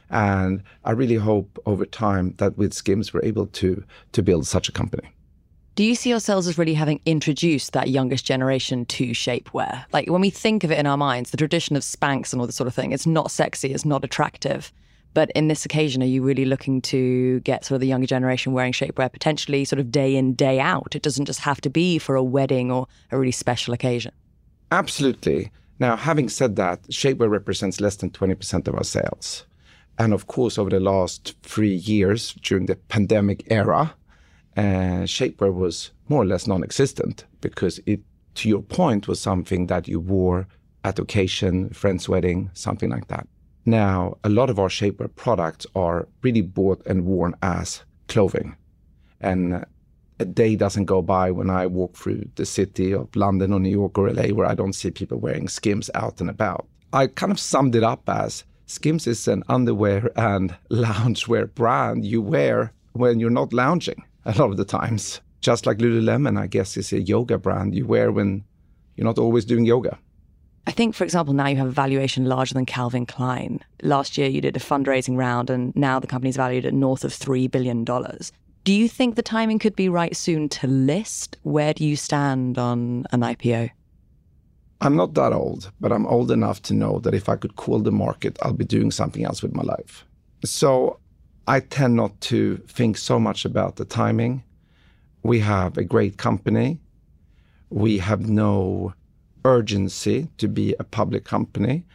And 0.10 0.64
I 0.86 0.92
really 0.92 1.16
hope 1.16 1.60
over 1.66 1.86
time 1.86 2.36
that 2.38 2.58
with 2.58 2.74
Skims 2.74 3.14
we're 3.14 3.26
able 3.26 3.48
to 3.48 3.84
to 4.14 4.24
build 4.24 4.48
such 4.48 4.70
a 4.70 4.72
company. 4.72 5.10
Do 5.76 5.84
you 5.84 5.94
see 5.94 6.10
yourselves 6.10 6.48
as 6.48 6.58
really 6.58 6.74
having 6.74 7.02
introduced 7.06 7.74
that 7.74 7.90
youngest 7.90 8.26
generation 8.26 8.86
to 8.86 9.10
shapewear? 9.10 9.84
Like 9.92 10.10
when 10.10 10.22
we 10.22 10.30
think 10.30 10.64
of 10.64 10.72
it 10.72 10.80
in 10.80 10.88
our 10.88 10.96
minds, 10.96 11.32
the 11.32 11.38
tradition 11.38 11.76
of 11.76 11.84
Spanx 11.84 12.32
and 12.32 12.40
all 12.40 12.48
this 12.48 12.56
sort 12.56 12.68
of 12.68 12.74
thing, 12.74 12.94
it's 12.94 13.06
not 13.06 13.30
sexy, 13.30 13.74
it's 13.74 13.84
not 13.84 14.06
attractive. 14.06 14.72
But 15.14 15.32
in 15.32 15.50
this 15.50 15.66
occasion, 15.66 16.02
are 16.02 16.06
you 16.06 16.24
really 16.24 16.46
looking 16.46 16.82
to 16.84 17.42
get 17.42 17.66
sort 17.66 17.76
of 17.76 17.82
the 17.82 17.88
younger 17.88 18.08
generation 18.08 18.54
wearing 18.54 18.72
shapewear 18.72 19.12
potentially 19.12 19.66
sort 19.66 19.82
of 19.82 19.92
day 19.92 20.16
in, 20.16 20.34
day 20.34 20.62
out? 20.62 20.96
It 20.96 21.02
doesn't 21.02 21.26
just 21.26 21.42
have 21.42 21.60
to 21.60 21.70
be 21.70 21.98
for 21.98 22.16
a 22.16 22.24
wedding 22.24 22.72
or 22.72 22.88
a 23.12 23.20
really 23.20 23.34
special 23.34 23.74
occasion. 23.74 24.14
Absolutely. 24.72 25.52
Now, 25.80 25.98
having 25.98 26.30
said 26.30 26.56
that, 26.56 26.84
shapewear 26.84 27.30
represents 27.30 27.82
less 27.82 27.98
than 27.98 28.12
20% 28.12 28.70
of 28.70 28.76
our 28.76 28.86
sales. 28.86 29.46
And 29.98 30.14
of 30.14 30.28
course, 30.28 30.58
over 30.58 30.70
the 30.70 30.80
last 30.80 31.36
three 31.44 31.76
years 31.76 32.34
during 32.42 32.68
the 32.68 32.78
pandemic 32.78 33.46
era, 33.52 33.94
uh, 34.58 35.04
shapewear 35.06 35.54
was 35.54 35.92
more 36.08 36.22
or 36.22 36.26
less 36.26 36.48
non-existent 36.48 37.26
because 37.42 37.80
it, 37.86 38.02
to 38.36 38.50
your 38.50 38.62
point, 38.62 39.08
was 39.08 39.20
something 39.20 39.68
that 39.68 39.88
you 39.88 40.00
wore 40.00 40.48
at 40.84 41.00
occasion, 41.00 41.70
friend's 41.70 42.08
wedding, 42.08 42.50
something 42.54 42.90
like 42.90 43.08
that. 43.08 43.28
Now, 43.66 44.18
a 44.24 44.30
lot 44.30 44.50
of 44.50 44.60
our 44.60 44.70
shapewear 44.70 45.14
products 45.16 45.66
are 45.76 46.08
really 46.22 46.42
bought 46.42 46.86
and 46.86 47.06
worn 47.06 47.36
as 47.42 47.84
clothing. 48.08 48.56
And 49.20 49.66
a 50.20 50.26
day 50.26 50.56
doesn't 50.56 50.86
go 50.86 51.02
by 51.02 51.32
when 51.32 51.50
I 51.50 51.66
walk 51.66 51.96
through 51.96 52.30
the 52.36 52.46
city 52.46 52.94
of 52.94 53.14
London 53.16 53.52
or 53.52 53.60
New 53.60 53.70
York 53.70 53.98
or 53.98 54.12
LA 54.12 54.28
where 54.28 54.46
I 54.46 54.54
don't 54.54 54.74
see 54.74 54.92
people 54.92 55.18
wearing 55.18 55.48
Skims 55.48 55.90
out 55.96 56.22
and 56.22 56.30
about. 56.30 56.68
I 56.94 57.08
kind 57.08 57.32
of 57.32 57.40
summed 57.40 57.76
it 57.76 57.84
up 57.84 58.08
as 58.08 58.46
Skims 58.68 59.08
is 59.08 59.28
an 59.28 59.44
underwear 59.50 60.12
and 60.16 60.56
loungewear 60.70 61.54
brand 61.54 62.06
you 62.06 62.22
wear 62.22 62.72
when 62.94 63.20
you're 63.20 63.30
not 63.30 63.52
lounging 63.52 64.04
a 64.26 64.38
lot 64.38 64.52
of 64.52 64.58
the 64.58 64.66
times. 64.66 65.22
Just 65.42 65.66
like 65.66 65.78
Lululemon, 65.78 66.40
I 66.40 66.48
guess, 66.48 66.76
is 66.78 66.92
a 66.92 67.02
yoga 67.02 67.38
brand 67.38 67.76
you 67.76 67.86
wear 67.86 68.12
when 68.12 68.44
you're 68.96 69.06
not 69.06 69.20
always 69.20 69.46
doing 69.46 69.66
yoga. 69.66 70.00
I 70.68 70.72
think, 70.72 70.96
for 70.96 71.04
example, 71.04 71.34
now 71.36 71.48
you 71.48 71.58
have 71.58 71.68
a 71.68 71.72
valuation 71.72 72.26
larger 72.26 72.56
than 72.56 72.66
Calvin 72.66 73.06
Klein. 73.06 73.60
Last 73.84 74.18
year, 74.18 74.28
you 74.28 74.42
did 74.42 74.58
a 74.58 74.60
fundraising 74.60 75.16
round, 75.16 75.52
and 75.52 75.76
now 75.76 76.00
the 76.00 76.08
company's 76.08 76.38
valued 76.38 76.66
at 76.66 76.74
north 76.74 77.04
of 77.04 77.12
$3 77.12 77.52
billion. 77.52 77.84
Do 77.84 78.74
you 78.74 78.90
think 78.90 79.16
the 79.16 79.22
timing 79.22 79.60
could 79.60 79.76
be 79.76 79.90
right 79.90 80.16
soon 80.16 80.50
to 80.50 80.66
list? 80.66 81.38
Where 81.44 81.76
do 81.76 81.86
you 81.86 81.96
stand 81.96 82.58
on 82.58 83.06
an 83.12 83.22
IPO? 83.22 83.70
I'm 84.82 84.96
not 84.96 85.14
that 85.14 85.34
old, 85.34 85.72
but 85.80 85.92
I'm 85.92 86.08
old 86.08 86.32
enough 86.32 86.64
to 86.64 86.74
know 86.74 87.00
that 87.00 87.14
if 87.14 87.30
I 87.30 87.36
could 87.36 87.56
call 87.56 87.80
the 87.80 87.92
market, 87.92 88.38
I'll 88.42 88.54
be 88.54 88.66
doing 88.66 88.90
something 88.90 89.24
else 89.24 89.44
with 89.44 89.54
my 89.54 89.64
life. 89.64 90.04
So 90.44 91.00
I 91.48 91.60
tend 91.60 91.96
not 91.96 92.20
to 92.22 92.58
think 92.68 92.98
so 92.98 93.20
much 93.20 93.46
about 93.46 93.76
the 93.76 93.86
timing. 93.86 94.44
We 95.24 95.40
have 95.40 95.78
a 95.78 95.84
great 95.84 96.18
company. 96.18 96.80
We 97.70 98.00
have 98.00 98.28
no 98.28 98.94
urgency 99.44 100.30
to 100.38 100.48
be 100.48 100.76
a 100.80 100.84
public 100.84 101.24
company. 101.24 101.86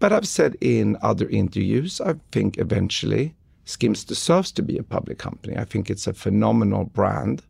But 0.00 0.12
I've 0.12 0.26
said 0.26 0.56
in 0.60 0.98
other 1.02 1.28
interviews, 1.28 2.00
I 2.00 2.14
think 2.32 2.58
eventually 2.58 3.34
Skims 3.64 4.04
deserves 4.04 4.52
to 4.52 4.62
be 4.62 4.76
a 4.76 4.82
public 4.82 5.18
company. 5.18 5.56
I 5.56 5.64
think 5.64 5.88
it's 5.88 6.06
a 6.06 6.12
phenomenal 6.12 6.84
brand. 6.84 7.42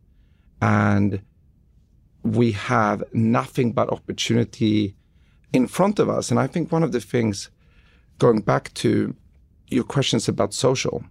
And 0.61 1.21
we 2.23 2.51
have 2.53 3.03
nothing 3.13 3.73
but 3.73 3.89
opportunity 3.89 4.95
in 5.53 5.67
front 5.67 5.99
of 5.99 6.07
us. 6.09 6.31
And 6.31 6.39
I 6.39 6.47
think 6.47 6.71
one 6.71 6.83
of 6.83 6.91
the 6.91 7.01
things, 7.01 7.49
going 8.19 8.41
back 8.41 8.73
to 8.75 9.15
your 9.67 9.83
questions 9.83 10.27
about 10.27 10.53
social, 10.53 11.03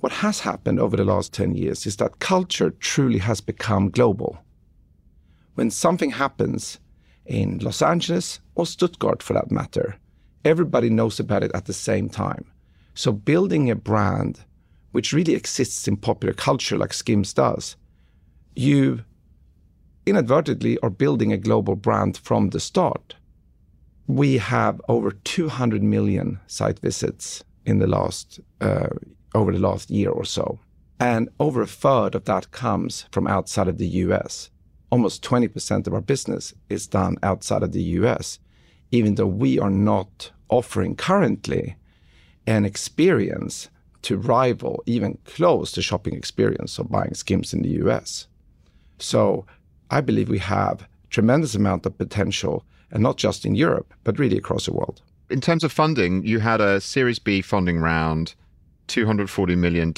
what 0.00 0.12
has 0.12 0.40
happened 0.40 0.78
over 0.78 0.96
the 0.96 1.04
last 1.04 1.32
10 1.32 1.54
years 1.54 1.86
is 1.86 1.96
that 1.96 2.18
culture 2.18 2.70
truly 2.70 3.18
has 3.18 3.40
become 3.40 3.90
global. 3.90 4.38
When 5.54 5.70
something 5.70 6.10
happens 6.10 6.78
in 7.24 7.58
Los 7.58 7.82
Angeles 7.82 8.40
or 8.54 8.66
Stuttgart 8.66 9.22
for 9.22 9.32
that 9.32 9.50
matter, 9.50 9.96
everybody 10.44 10.90
knows 10.90 11.18
about 11.18 11.42
it 11.42 11.50
at 11.54 11.64
the 11.64 11.72
same 11.72 12.08
time. 12.08 12.44
So 12.94 13.12
building 13.12 13.70
a 13.70 13.74
brand 13.74 14.44
which 14.92 15.12
really 15.12 15.34
exists 15.34 15.86
in 15.88 15.96
popular 15.96 16.32
culture 16.32 16.78
like 16.78 16.92
Skims 16.92 17.32
does, 17.34 17.76
you 18.54 19.04
inadvertently 20.06 20.78
are 20.78 20.90
building 20.90 21.32
a 21.32 21.36
global 21.36 21.74
brand 21.74 22.16
from 22.18 22.50
the 22.50 22.60
start. 22.60 23.14
We 24.06 24.38
have 24.38 24.80
over 24.88 25.10
200 25.10 25.82
million 25.82 26.38
site 26.46 26.78
visits 26.78 27.42
in 27.64 27.80
the 27.80 27.86
last 27.86 28.40
uh, 28.60 28.88
over 29.36 29.52
the 29.52 29.58
last 29.58 29.90
year 29.90 30.10
or 30.10 30.24
so. 30.24 30.58
And 30.98 31.28
over 31.38 31.60
a 31.62 31.66
third 31.66 32.14
of 32.14 32.24
that 32.24 32.50
comes 32.50 33.06
from 33.12 33.26
outside 33.26 33.68
of 33.68 33.78
the 33.78 33.88
US. 34.04 34.50
Almost 34.90 35.22
20% 35.22 35.86
of 35.86 35.92
our 35.92 36.00
business 36.00 36.54
is 36.68 36.86
done 36.86 37.16
outside 37.22 37.62
of 37.62 37.72
the 37.72 37.82
US, 38.00 38.38
even 38.90 39.16
though 39.16 39.26
we 39.26 39.58
are 39.58 39.70
not 39.70 40.30
offering 40.48 40.96
currently 40.96 41.76
an 42.46 42.64
experience 42.64 43.68
to 44.02 44.16
rival, 44.16 44.82
even 44.86 45.18
close 45.24 45.72
to 45.72 45.82
shopping 45.82 46.14
experience 46.14 46.78
of 46.78 46.90
buying 46.90 47.14
skims 47.14 47.52
in 47.52 47.62
the 47.62 47.84
US. 47.84 48.28
So 48.98 49.44
I 49.90 50.00
believe 50.00 50.28
we 50.28 50.38
have 50.38 50.88
tremendous 51.10 51.54
amount 51.54 51.86
of 51.86 51.98
potential, 51.98 52.64
and 52.90 53.02
not 53.02 53.16
just 53.16 53.44
in 53.44 53.54
Europe, 53.54 53.92
but 54.04 54.18
really 54.18 54.38
across 54.38 54.66
the 54.66 54.72
world. 54.72 55.02
In 55.28 55.40
terms 55.40 55.64
of 55.64 55.72
funding, 55.72 56.24
you 56.24 56.38
had 56.38 56.60
a 56.60 56.80
Series 56.80 57.18
B 57.18 57.42
funding 57.42 57.78
round 57.80 58.34
$240 58.88 59.56
million 59.56 59.92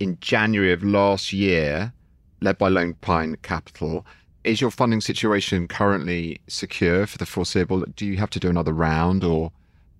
in 0.00 0.18
January 0.20 0.72
of 0.72 0.82
last 0.84 1.32
year, 1.32 1.92
led 2.40 2.58
by 2.58 2.68
Lone 2.68 2.94
Pine 2.94 3.36
Capital. 3.42 4.04
Is 4.44 4.60
your 4.60 4.70
funding 4.70 5.00
situation 5.00 5.68
currently 5.68 6.40
secure 6.48 7.06
for 7.06 7.18
the 7.18 7.26
foreseeable? 7.26 7.84
Do 7.96 8.04
you 8.04 8.16
have 8.18 8.30
to 8.30 8.40
do 8.40 8.50
another 8.50 8.72
round 8.72 9.24
or 9.24 9.52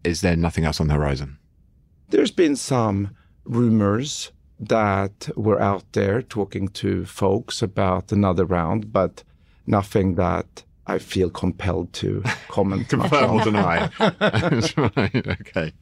is 0.04 0.20
there 0.20 0.36
nothing 0.36 0.64
else 0.64 0.80
on 0.80 0.88
the 0.88 0.94
horizon? 0.94 1.38
There's 2.10 2.30
been 2.30 2.56
some 2.56 3.16
rumors 3.44 4.32
that 4.60 5.28
we're 5.34 5.60
out 5.60 5.84
there 5.92 6.22
talking 6.22 6.68
to 6.68 7.04
folks 7.06 7.62
about 7.62 8.12
another 8.12 8.44
round, 8.44 8.92
but 8.92 9.24
nothing 9.66 10.14
that 10.16 10.62
I 10.86 10.98
feel 10.98 11.30
compelled 11.30 11.92
to 11.94 12.22
comment 12.48 12.88
Confirm 12.90 13.30
or 13.30 13.44
deny. 13.44 13.90
right. 13.98 15.26
Okay. 15.26 15.72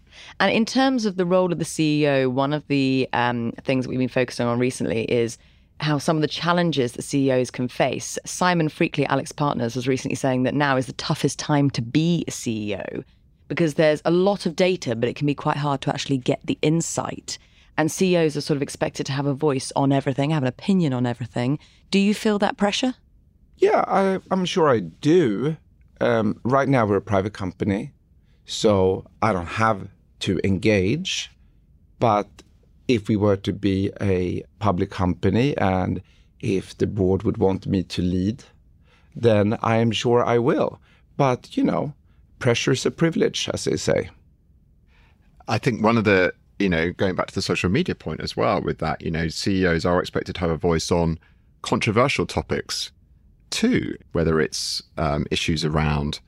And 0.41 0.53
in 0.53 0.65
terms 0.65 1.07
of 1.07 1.17
the 1.17 1.27
role 1.27 1.53
of 1.53 1.59
the 1.59 1.65
CEO, 1.65 2.31
one 2.31 2.53
of 2.53 2.67
the 2.69 3.09
um, 3.13 3.53
things 3.65 3.85
that 3.85 3.91
we've 3.91 3.99
been 3.99 4.09
focusing 4.09 4.47
on 4.47 4.59
recently 4.59 5.05
is 5.05 5.39
how 5.81 5.99
some 5.99 6.17
of 6.17 6.23
the 6.23 6.29
challenges 6.29 6.93
that 6.93 7.03
CEOs 7.03 7.51
can 7.51 7.69
face. 7.69 8.19
Simon 8.25 8.69
Freakley, 8.69 9.07
AlixPartners, 9.09 9.75
was 9.75 9.89
recently 9.89 10.15
saying 10.15 10.45
that 10.45 10.55
now 10.55 10.77
is 10.77 10.87
the 10.87 10.93
toughest 10.93 11.39
time 11.39 11.71
to 11.71 11.83
be 11.83 12.25
a 12.29 12.31
CEO 12.31 13.05
because 13.49 13.75
there's 13.75 14.01
a 14.05 14.11
lot 14.11 14.47
of 14.47 14.57
data, 14.57 14.97
but 14.97 15.09
it 15.09 15.17
can 15.17 15.27
be 15.27 15.35
quite 15.35 15.59
hard 15.59 15.81
to 15.83 15.91
actually 15.91 16.17
get 16.17 16.41
the 16.47 16.59
insight. 16.63 17.37
And 17.77 17.91
CEOs 17.91 18.37
are 18.37 18.41
sort 18.41 18.57
of 18.57 18.63
expected 18.63 19.05
to 19.07 19.13
have 19.13 19.27
a 19.27 19.35
voice 19.35 19.73
on 19.77 19.93
everything, 19.93 20.31
have 20.31 20.43
an 20.43 20.49
opinion 20.49 20.93
on 20.93 21.05
everything. 21.05 21.59
Do 21.91 21.99
you 21.99 22.15
feel 22.15 22.39
that 22.39 22.57
pressure? 22.57 22.95
Yeah, 23.59 23.85
I, 23.87 24.21
am 24.31 24.45
sure 24.45 24.71
I 24.71 24.81
do. 24.81 25.57
Um, 26.01 26.41
right 26.45 26.69
now, 26.69 26.87
we're 26.87 26.97
a 26.97 27.03
private 27.03 27.33
company, 27.33 27.93
so 28.45 29.07
I 29.21 29.33
don't 29.33 29.47
have 29.47 29.89
to 30.23 30.41
engage. 30.45 31.31
But 31.99 32.29
if 32.89 33.09
we 33.09 33.17
were 33.17 33.37
to 33.37 33.53
be 33.53 33.91
a 34.01 34.43
public 34.59 34.91
company 34.91 35.57
and 35.57 36.03
if 36.41 36.77
the 36.79 36.87
board 36.87 37.23
would 37.23 37.39
want 37.39 37.67
me 37.67 37.83
to 37.85 38.03
lead, 38.03 38.43
then 39.15 39.57
I 39.63 39.77
am 39.77 39.93
sure 39.93 40.25
I 40.25 40.39
will. 40.39 40.81
But, 41.17 41.57
you 41.57 41.63
know, 41.63 41.95
pressure 42.39 42.73
is 42.73 42.85
a 42.85 42.91
privilege, 42.91 43.49
as 43.53 43.65
they 43.65 43.77
say. 43.77 44.11
I 45.49 45.59
think 45.59 45.83
one 45.83 45.97
of 45.97 46.05
the, 46.05 46.35
you 46.59 46.69
know, 46.69 46.93
going 46.93 47.15
back 47.15 47.29
to 47.29 47.35
the 47.35 47.43
social 47.43 47.71
media 47.71 47.95
point 47.95 48.21
as 48.21 48.37
well, 48.37 48.61
with 48.61 48.79
that, 48.79 49.03
you 49.03 49.11
know, 49.11 49.29
CEOs 49.29 49.85
are 49.85 50.01
expected 50.01 50.35
to 50.37 50.41
have 50.41 50.51
a 50.51 50.57
voice 50.57 50.91
on 50.91 51.19
controversial 51.63 52.27
topics 52.27 52.91
too, 53.51 53.97
whether 54.13 54.41
it's 54.41 54.83
um, 54.99 55.27
issues 55.31 55.65
around 55.65 56.21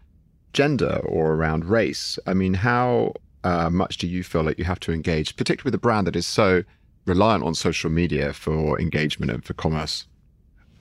gender 0.53 1.01
or 1.05 1.33
around 1.33 1.65
race. 1.65 2.19
I 2.27 2.35
mean, 2.35 2.55
how 2.55 3.15
uh, 3.45 3.71
much 3.71 3.99
do 3.99 4.09
you 4.09 4.25
feel 4.25 4.43
like 4.43 4.59
you 4.59 4.65
have 4.65 4.81
to 4.81 4.93
engage, 4.93 5.37
particularly 5.37 5.69
with 5.69 5.75
a 5.75 5.79
brand 5.79 6.07
that 6.07 6.17
is 6.17 6.27
so 6.27 6.65
reliant 7.07 7.45
on 7.45 7.55
social 7.55 7.91
media 7.91 8.33
for 8.33 8.81
engagement 8.81 9.31
and 9.31 9.45
for 9.45 9.53
commerce? 9.55 10.07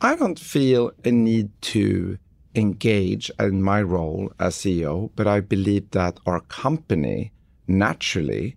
I 0.01 0.15
don't 0.15 0.39
feel 0.39 0.91
a 1.05 1.11
need 1.11 1.49
to 1.73 2.17
engage 2.55 3.29
in 3.39 3.61
my 3.61 3.81
role 3.81 4.31
as 4.39 4.55
CEO, 4.55 5.11
but 5.15 5.27
I 5.27 5.41
believe 5.41 5.91
that 5.91 6.19
our 6.25 6.39
company 6.41 7.31
naturally 7.67 8.55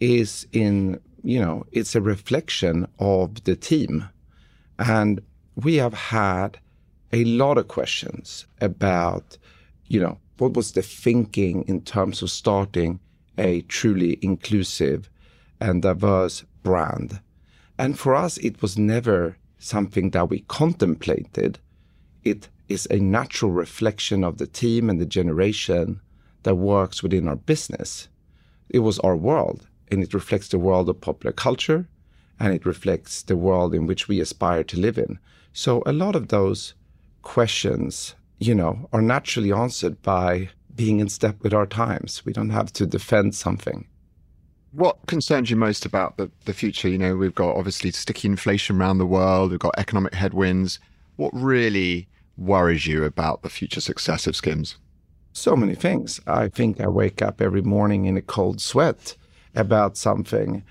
is 0.00 0.46
in, 0.52 1.00
you 1.22 1.40
know, 1.40 1.64
it's 1.72 1.94
a 1.94 2.00
reflection 2.00 2.86
of 2.98 3.44
the 3.44 3.56
team. 3.56 4.08
And 4.78 5.20
we 5.54 5.76
have 5.76 5.94
had 5.94 6.58
a 7.12 7.24
lot 7.24 7.58
of 7.58 7.68
questions 7.68 8.46
about, 8.60 9.38
you 9.86 10.00
know, 10.00 10.18
what 10.38 10.54
was 10.54 10.72
the 10.72 10.82
thinking 10.82 11.62
in 11.68 11.82
terms 11.82 12.22
of 12.22 12.30
starting 12.30 12.98
a 13.38 13.62
truly 13.62 14.18
inclusive 14.22 15.10
and 15.60 15.82
diverse 15.82 16.44
brand. 16.62 17.20
And 17.78 17.98
for 17.98 18.14
us, 18.14 18.38
it 18.38 18.62
was 18.62 18.78
never 18.78 19.36
something 19.58 20.10
that 20.10 20.30
we 20.30 20.40
contemplated. 20.40 21.58
It 22.22 22.48
is 22.68 22.86
a 22.90 22.98
natural 22.98 23.50
reflection 23.50 24.24
of 24.24 24.38
the 24.38 24.46
team 24.46 24.88
and 24.88 25.00
the 25.00 25.06
generation 25.06 26.00
that 26.42 26.54
works 26.54 27.02
within 27.02 27.28
our 27.28 27.36
business. 27.36 28.08
It 28.68 28.80
was 28.80 28.98
our 29.00 29.16
world, 29.16 29.66
and 29.90 30.02
it 30.02 30.14
reflects 30.14 30.48
the 30.48 30.58
world 30.58 30.88
of 30.88 31.00
popular 31.00 31.32
culture, 31.32 31.88
and 32.38 32.54
it 32.54 32.66
reflects 32.66 33.22
the 33.22 33.36
world 33.36 33.74
in 33.74 33.86
which 33.86 34.08
we 34.08 34.20
aspire 34.20 34.64
to 34.64 34.80
live 34.80 34.98
in. 34.98 35.18
So 35.52 35.82
a 35.86 35.92
lot 35.92 36.16
of 36.16 36.28
those 36.28 36.74
questions, 37.22 38.14
you 38.38 38.54
know, 38.54 38.88
are 38.92 39.02
naturally 39.02 39.52
answered 39.52 40.02
by 40.02 40.50
being 40.74 41.00
in 41.00 41.08
step 41.08 41.42
with 41.42 41.54
our 41.54 41.66
times. 41.66 42.24
We 42.24 42.32
don't 42.32 42.50
have 42.50 42.72
to 42.74 42.86
defend 42.86 43.34
something. 43.34 43.86
What 44.72 45.06
concerns 45.06 45.50
you 45.50 45.56
most 45.56 45.86
about 45.86 46.16
the, 46.16 46.30
the 46.46 46.52
future? 46.52 46.88
You 46.88 46.98
know, 46.98 47.16
we've 47.16 47.34
got 47.34 47.56
obviously 47.56 47.92
sticky 47.92 48.28
inflation 48.28 48.80
around 48.80 48.98
the 48.98 49.06
world, 49.06 49.50
we've 49.50 49.60
got 49.60 49.78
economic 49.78 50.14
headwinds. 50.14 50.80
What 51.16 51.32
really 51.32 52.08
worries 52.36 52.86
you 52.86 53.04
about 53.04 53.42
the 53.42 53.50
future 53.50 53.80
success 53.80 54.26
of 54.26 54.34
Skims? 54.34 54.76
So 55.32 55.54
many 55.54 55.74
things. 55.74 56.20
I 56.26 56.48
think 56.48 56.80
I 56.80 56.88
wake 56.88 57.22
up 57.22 57.40
every 57.40 57.62
morning 57.62 58.06
in 58.06 58.16
a 58.16 58.22
cold 58.22 58.60
sweat 58.60 59.16
about 59.54 59.96
something, 59.96 60.64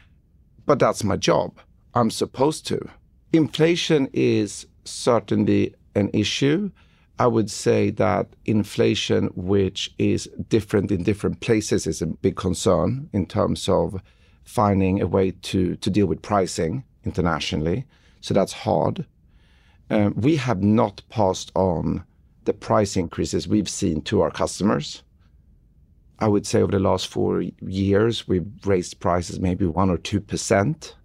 but 0.65 0.79
that's 0.79 1.03
my 1.03 1.15
job. 1.15 1.59
I'm 1.93 2.11
supposed 2.11 2.67
to. 2.67 2.89
Inflation 3.31 4.09
is 4.13 4.65
certainly 4.83 5.75
an 5.95 6.09
issue. 6.13 6.71
I 7.23 7.27
would 7.27 7.49
say 7.49 7.89
that 7.91 8.27
inflation, 8.43 9.27
which 9.33 9.93
is 9.97 10.29
different 10.49 10.91
in 10.91 11.03
different 11.03 11.39
places, 11.39 11.87
is 11.87 12.01
a 12.01 12.07
big 12.07 12.35
concern 12.35 13.09
in 13.13 13.27
terms 13.27 13.69
of 13.69 14.01
finding 14.43 15.01
a 15.01 15.07
way 15.07 15.31
to, 15.31 15.77
to 15.77 15.89
deal 15.89 16.05
with 16.05 16.21
pricing 16.21 16.83
internationally. 17.05 17.85
So 18.19 18.33
that's 18.33 18.51
hard. 18.51 19.05
Um, 19.89 20.13
we 20.17 20.35
have 20.35 20.61
not 20.61 21.01
passed 21.07 21.49
on 21.55 22.03
the 22.43 22.51
price 22.51 22.97
increases 22.97 23.47
we've 23.47 23.69
seen 23.69 24.01
to 24.01 24.19
our 24.19 24.31
customers. 24.31 25.01
I 26.19 26.27
would 26.27 26.45
say 26.45 26.61
over 26.61 26.73
the 26.73 26.79
last 26.79 27.07
four 27.07 27.41
years, 27.61 28.27
we've 28.27 28.51
raised 28.65 28.99
prices 28.99 29.39
maybe 29.39 29.65
one 29.65 29.89
or 29.89 29.97
two 29.97 30.19
percent. 30.19 30.97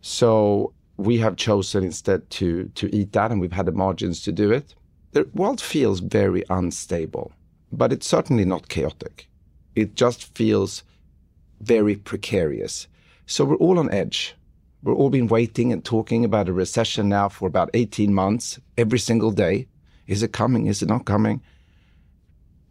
So 0.00 0.72
we 0.96 1.18
have 1.18 1.36
chosen 1.36 1.84
instead 1.84 2.28
to 2.30 2.64
to 2.74 2.92
eat 2.92 3.12
that, 3.12 3.30
and 3.30 3.40
we've 3.40 3.52
had 3.52 3.66
the 3.66 3.72
margins 3.84 4.20
to 4.22 4.32
do 4.32 4.50
it. 4.50 4.74
The 5.16 5.26
world 5.32 5.62
feels 5.62 6.00
very 6.00 6.44
unstable, 6.50 7.32
but 7.72 7.90
it's 7.90 8.06
certainly 8.06 8.44
not 8.44 8.68
chaotic. 8.68 9.26
It 9.74 9.94
just 9.94 10.36
feels 10.36 10.84
very 11.58 11.96
precarious. 11.96 12.86
So 13.24 13.46
we're 13.46 13.56
all 13.56 13.78
on 13.78 13.90
edge. 13.90 14.34
We're 14.82 14.92
all 14.92 15.08
been 15.08 15.26
waiting 15.26 15.72
and 15.72 15.82
talking 15.82 16.22
about 16.22 16.50
a 16.50 16.52
recession 16.52 17.08
now 17.08 17.30
for 17.30 17.48
about 17.48 17.70
18 17.72 18.12
months, 18.12 18.60
every 18.76 18.98
single 18.98 19.30
day. 19.30 19.68
Is 20.06 20.22
it 20.22 20.34
coming? 20.34 20.66
Is 20.66 20.82
it 20.82 20.88
not 20.90 21.06
coming? 21.06 21.40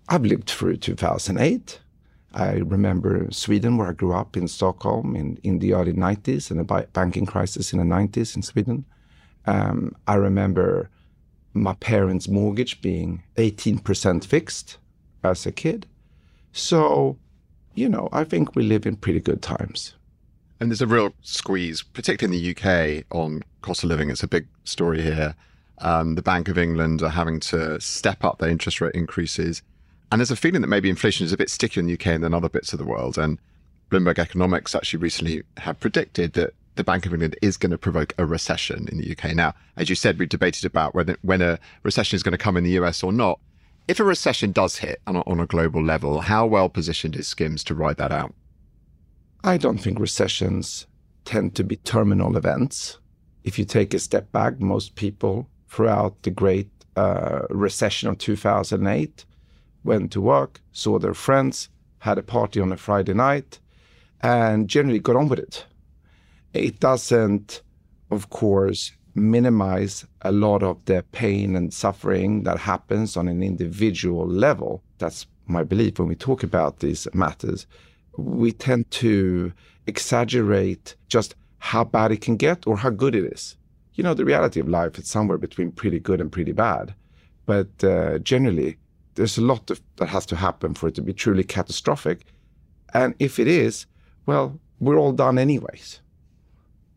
I've 0.08 0.23
lived 0.23 0.47
through 0.47 0.77
2008. 0.77 1.79
I 2.36 2.51
remember 2.58 3.27
Sweden, 3.31 3.77
where 3.77 3.88
I 3.88 3.93
grew 3.93 4.13
up 4.13 4.38
in 4.38 4.47
Stockholm 4.47 5.15
in, 5.15 5.39
in 5.41 5.58
the 5.58 5.73
early 5.73 5.93
90s 5.93 6.51
and 6.51 6.60
a 6.60 6.84
banking 6.93 7.25
crisis 7.25 7.73
in 7.73 7.79
the 7.79 7.86
90s 7.86 8.36
in 8.36 8.43
Sweden. 8.43 8.86
Um, 9.47 9.95
I 10.05 10.13
remember 10.13 10.91
my 11.55 11.73
parents' 11.75 12.27
mortgage 12.27 12.81
being 12.81 13.23
18% 13.37 14.25
fixed 14.25 14.77
as 15.23 15.45
a 15.45 15.51
kid. 15.51 15.87
So, 16.51 17.17
you 17.73 17.89
know, 17.89 18.09
I 18.11 18.23
think 18.23 18.55
we 18.55 18.63
live 18.63 18.85
in 18.85 18.97
pretty 18.97 19.21
good 19.21 19.41
times. 19.41 19.93
And 20.59 20.69
there's 20.69 20.81
a 20.81 20.87
real 20.87 21.13
squeeze, 21.21 21.81
particularly 21.81 22.37
in 22.37 22.43
the 22.43 22.99
UK, 22.99 23.05
on 23.11 23.43
cost 23.61 23.83
of 23.83 23.89
living. 23.89 24.09
It's 24.09 24.23
a 24.23 24.27
big 24.27 24.47
story 24.63 25.01
here. 25.01 25.35
Um, 25.79 26.15
the 26.15 26.21
Bank 26.21 26.47
of 26.47 26.57
England 26.57 27.01
are 27.01 27.09
having 27.09 27.39
to 27.41 27.79
step 27.81 28.23
up 28.23 28.39
their 28.39 28.49
interest 28.49 28.79
rate 28.79 28.95
increases. 28.95 29.61
And 30.11 30.19
there's 30.19 30.31
a 30.31 30.35
feeling 30.35 30.61
that 30.61 30.67
maybe 30.67 30.89
inflation 30.89 31.25
is 31.25 31.33
a 31.33 31.37
bit 31.37 31.49
stickier 31.49 31.81
in 31.81 31.87
the 31.87 31.93
UK 31.93 32.21
than 32.21 32.33
other 32.33 32.47
bits 32.47 32.71
of 32.71 32.79
the 32.79 32.85
world. 32.85 33.17
And 33.17 33.39
Bloomberg 33.89 34.19
Economics 34.19 34.75
actually 34.75 34.99
recently 34.99 35.43
have 35.57 35.79
predicted 35.79 36.33
that 36.33 36.53
the 36.75 36.83
Bank 36.83 37.05
of 37.05 37.13
England 37.13 37.35
is 37.41 37.57
going 37.57 37.71
to 37.71 37.77
provoke 37.77 38.13
a 38.17 38.25
recession 38.25 38.88
in 38.91 38.97
the 38.97 39.11
UK. 39.11 39.35
Now, 39.35 39.53
as 39.77 39.89
you 39.89 39.95
said, 39.95 40.19
we 40.19 40.25
debated 40.25 40.65
about 40.65 40.93
whether 40.93 41.17
when 41.21 41.41
a 41.41 41.59
recession 41.83 42.15
is 42.15 42.23
going 42.23 42.33
to 42.33 42.38
come 42.38 42.57
in 42.57 42.63
the 42.63 42.77
US 42.81 43.03
or 43.03 43.11
not. 43.11 43.39
If 43.88 43.99
a 43.99 44.03
recession 44.03 44.51
does 44.51 44.77
hit 44.77 45.01
on 45.05 45.15
a, 45.15 45.21
on 45.21 45.39
a 45.39 45.45
global 45.45 45.83
level, 45.83 46.21
how 46.21 46.45
well 46.45 46.69
positioned 46.69 47.15
is 47.15 47.27
Skims 47.27 47.63
to 47.65 47.75
ride 47.75 47.97
that 47.97 48.11
out? 48.11 48.33
I 49.43 49.57
don't 49.57 49.77
think 49.77 49.99
recessions 49.99 50.88
tend 51.23 51.55
to 51.55 51.63
be 51.63 51.75
terminal 51.77 52.35
events. 52.35 52.97
If 53.43 53.59
you 53.59 53.65
take 53.65 53.93
a 53.93 53.99
step 53.99 54.31
back, 54.31 54.59
most 54.59 54.95
people 54.95 55.47
throughout 55.67 56.23
the 56.23 56.31
great 56.31 56.69
uh, 56.95 57.41
recession 57.49 58.09
of 58.09 58.17
2008 58.17 59.25
went 59.83 60.11
to 60.13 60.21
work, 60.21 60.61
saw 60.71 60.97
their 60.97 61.13
friends, 61.13 61.69
had 61.99 62.17
a 62.17 62.23
party 62.23 62.59
on 62.59 62.71
a 62.71 62.77
Friday 62.77 63.13
night, 63.13 63.59
and 64.21 64.67
generally 64.67 64.99
got 64.99 65.15
on 65.15 65.27
with 65.27 65.39
it. 65.39 65.65
It 66.55 66.79
doesn't, 66.79 67.61
of 68.11 68.29
course, 68.29 68.93
minimize 69.13 70.05
a 70.21 70.31
lot 70.31 70.63
of 70.63 70.83
the 70.85 71.03
pain 71.11 71.53
and 71.55 71.73
suffering 71.73 72.43
that 72.43 72.57
happens 72.57 73.17
on 73.17 73.27
an 73.27 73.43
individual 73.43 74.25
level. 74.25 74.81
That's 74.97 75.27
my 75.47 75.63
belief 75.63 75.99
when 75.99 76.07
we 76.07 76.15
talk 76.15 76.43
about 76.43 76.79
these 76.79 77.07
matters. 77.13 77.67
We 78.17 78.53
tend 78.53 78.89
to 78.91 79.51
exaggerate 79.85 80.95
just 81.09 81.35
how 81.59 81.83
bad 81.83 82.13
it 82.13 82.21
can 82.21 82.37
get 82.37 82.65
or 82.65 82.77
how 82.77 82.89
good 82.89 83.15
it 83.15 83.25
is. 83.33 83.57
You 83.95 84.05
know, 84.05 84.13
the 84.13 84.23
reality 84.23 84.61
of 84.61 84.69
life 84.69 84.97
is 84.97 85.09
somewhere 85.09 85.37
between 85.37 85.73
pretty 85.73 85.99
good 85.99 86.21
and 86.21 86.31
pretty 86.31 86.53
bad. 86.53 86.95
But 87.45 87.83
uh, 87.83 88.19
generally, 88.19 88.77
there's 89.15 89.37
a 89.37 89.41
lot 89.41 89.69
of, 89.71 89.81
that 89.97 90.07
has 90.07 90.25
to 90.27 90.37
happen 90.37 90.73
for 90.73 90.87
it 90.87 90.95
to 90.95 91.01
be 91.01 91.11
truly 91.11 91.43
catastrophic. 91.43 92.25
And 92.93 93.13
if 93.19 93.39
it 93.39 93.47
is, 93.47 93.87
well, 94.25 94.57
we're 94.79 94.97
all 94.97 95.11
done 95.11 95.37
anyways. 95.37 95.99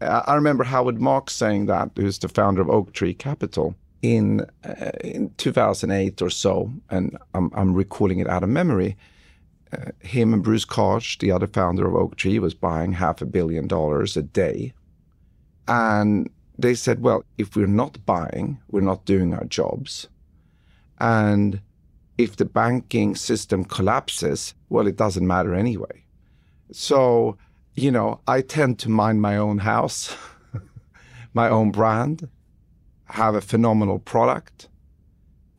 I 0.01 0.35
remember 0.35 0.65
Howard 0.65 1.01
Marks 1.01 1.35
saying 1.35 1.67
that, 1.67 1.91
who's 1.97 2.19
the 2.19 2.29
founder 2.29 2.61
of 2.61 2.71
Oaktree 2.71 3.15
Capital, 3.15 3.75
in 4.03 4.47
uh, 4.65 4.91
in 5.03 5.31
2008 5.39 6.23
or 6.23 6.31
so, 6.31 6.73
and 6.91 7.19
I'm, 7.35 7.51
I'm 7.55 7.75
recalling 7.75 8.21
it 8.21 8.29
out 8.29 8.43
of 8.43 8.49
memory. 8.49 8.97
Uh, 9.73 9.91
him 10.01 10.33
and 10.33 10.43
Bruce 10.43 10.65
Karsh, 10.65 11.19
the 11.19 11.31
other 11.31 11.47
founder 11.47 11.87
of 11.87 11.95
Oaktree, 11.95 12.39
was 12.39 12.55
buying 12.55 12.93
half 12.93 13.21
a 13.21 13.27
billion 13.27 13.67
dollars 13.67 14.17
a 14.17 14.23
day, 14.23 14.73
and 15.67 16.31
they 16.57 16.75
said, 16.75 17.03
"Well, 17.03 17.25
if 17.37 17.57
we're 17.57 17.67
not 17.67 18.05
buying, 18.07 18.59
we're 18.71 18.81
not 18.81 19.05
doing 19.05 19.35
our 19.35 19.45
jobs, 19.45 20.09
and 20.99 21.61
if 22.19 22.37
the 22.37 22.45
banking 22.45 23.15
system 23.15 23.65
collapses, 23.65 24.55
well, 24.69 24.87
it 24.87 24.97
doesn't 24.97 25.27
matter 25.27 25.55
anyway. 25.55 26.05
So, 26.73 27.39
you 27.79 27.93
know, 27.93 28.21
I 28.27 28.41
tend 28.41 28.79
to 28.81 28.89
mind 28.89 29.23
my 29.23 29.37
own 29.37 29.59
house, 29.59 30.17
my 31.33 31.49
own 31.49 31.71
brand, 31.71 32.29
have 33.05 33.35
a 33.35 33.41
phenomenal 33.41 34.01
product, 34.01 34.69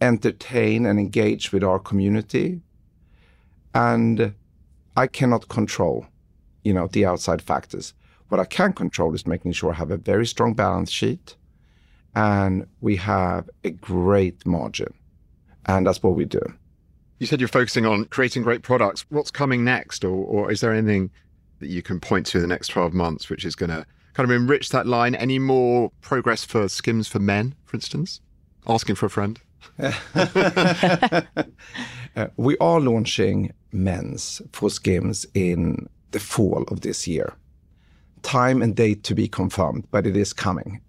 entertain 0.02 0.86
and 0.86 1.00
engage 1.00 1.52
with 1.52 1.64
our 1.64 1.80
community, 1.80 2.62
and 3.74 4.34
I 4.98 5.08
cannot 5.08 5.48
control, 5.48 6.06
you 6.64 6.74
know, 6.74 6.88
the 6.88 7.06
outside 7.06 7.42
factors. 7.42 7.94
What 8.28 8.42
I 8.42 8.46
can 8.46 8.74
control 8.74 9.16
is 9.16 9.26
making 9.26 9.54
sure 9.54 9.72
I 9.72 9.76
have 9.76 9.92
a 9.92 9.98
very 9.98 10.26
strong 10.26 10.54
balance 10.54 10.92
sheet 10.92 11.36
and 12.16 12.68
we 12.82 12.98
have 12.98 13.50
a 13.64 13.72
great 13.72 14.46
margin. 14.46 14.94
And 15.66 15.88
that's 15.88 16.04
what 16.04 16.16
we 16.16 16.26
do. 16.26 16.42
You 17.20 17.28
said 17.28 17.40
you're 17.40 17.48
focusing 17.48 17.86
on 17.86 18.06
creating 18.06 18.44
great 18.44 18.62
products. 18.62 19.06
What's 19.10 19.32
coming 19.32 19.64
next? 19.64 20.04
Or, 20.04 20.26
or 20.26 20.52
is 20.52 20.62
there 20.62 20.74
anything 20.74 21.12
that 21.60 21.70
you 21.70 21.82
can 21.82 22.00
point 22.00 22.26
to 22.28 22.38
in 22.38 22.42
the 22.42 22.48
next 22.48 22.70
12 22.70 22.94
months 22.94 23.30
which 23.30 23.46
is 23.46 23.56
going 23.56 23.70
to 23.70 23.86
kind 24.14 24.30
of 24.30 24.36
enrich 24.36 24.70
that 24.70 24.88
line? 24.88 25.16
Any 25.16 25.40
more 25.40 25.92
progress 26.02 26.44
for 26.44 26.68
Skims 26.68 27.08
for 27.08 27.20
Men, 27.20 27.56
for 27.66 27.78
instance? 27.78 28.22
Asking 28.68 28.96
for 28.96 29.06
a 29.06 29.10
friend? 29.10 29.40
uh, 29.80 31.22
we 32.38 32.58
are 32.58 32.80
launching 32.80 33.54
men's 33.72 34.42
for 34.52 34.70
Skims 34.70 35.26
in 35.34 35.88
the 36.12 36.20
fall 36.20 36.64
of 36.70 36.82
this 36.82 37.08
year. 37.08 37.34
Time 38.22 38.62
and 38.62 38.76
date 38.76 39.04
to 39.04 39.16
be 39.16 39.28
confirmed, 39.28 39.86
but 39.92 40.06
it 40.06 40.18
is 40.18 40.34
coming. 40.34 40.82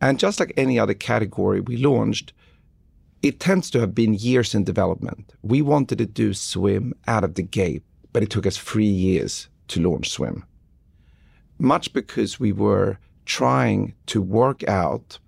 And 0.00 0.18
just 0.18 0.40
like 0.40 0.52
any 0.56 0.78
other 0.78 0.94
category 0.94 1.60
we 1.60 1.76
launched, 1.76 2.32
it 3.22 3.40
tends 3.40 3.70
to 3.70 3.80
have 3.80 3.94
been 3.94 4.14
years 4.14 4.54
in 4.54 4.64
development. 4.64 5.32
We 5.42 5.62
wanted 5.62 5.98
to 5.98 6.06
do 6.06 6.34
swim 6.34 6.94
out 7.08 7.24
of 7.24 7.34
the 7.34 7.42
gate, 7.42 7.82
but 8.12 8.22
it 8.22 8.30
took 8.30 8.46
us 8.46 8.56
three 8.56 8.84
years 8.84 9.48
to 9.68 9.80
launch 9.80 10.10
swim. 10.10 10.44
Much 11.58 11.92
because 11.92 12.38
we 12.38 12.52
were 12.52 12.98
trying 13.24 13.94
to 14.06 14.20
work 14.22 14.66
out 14.68 15.18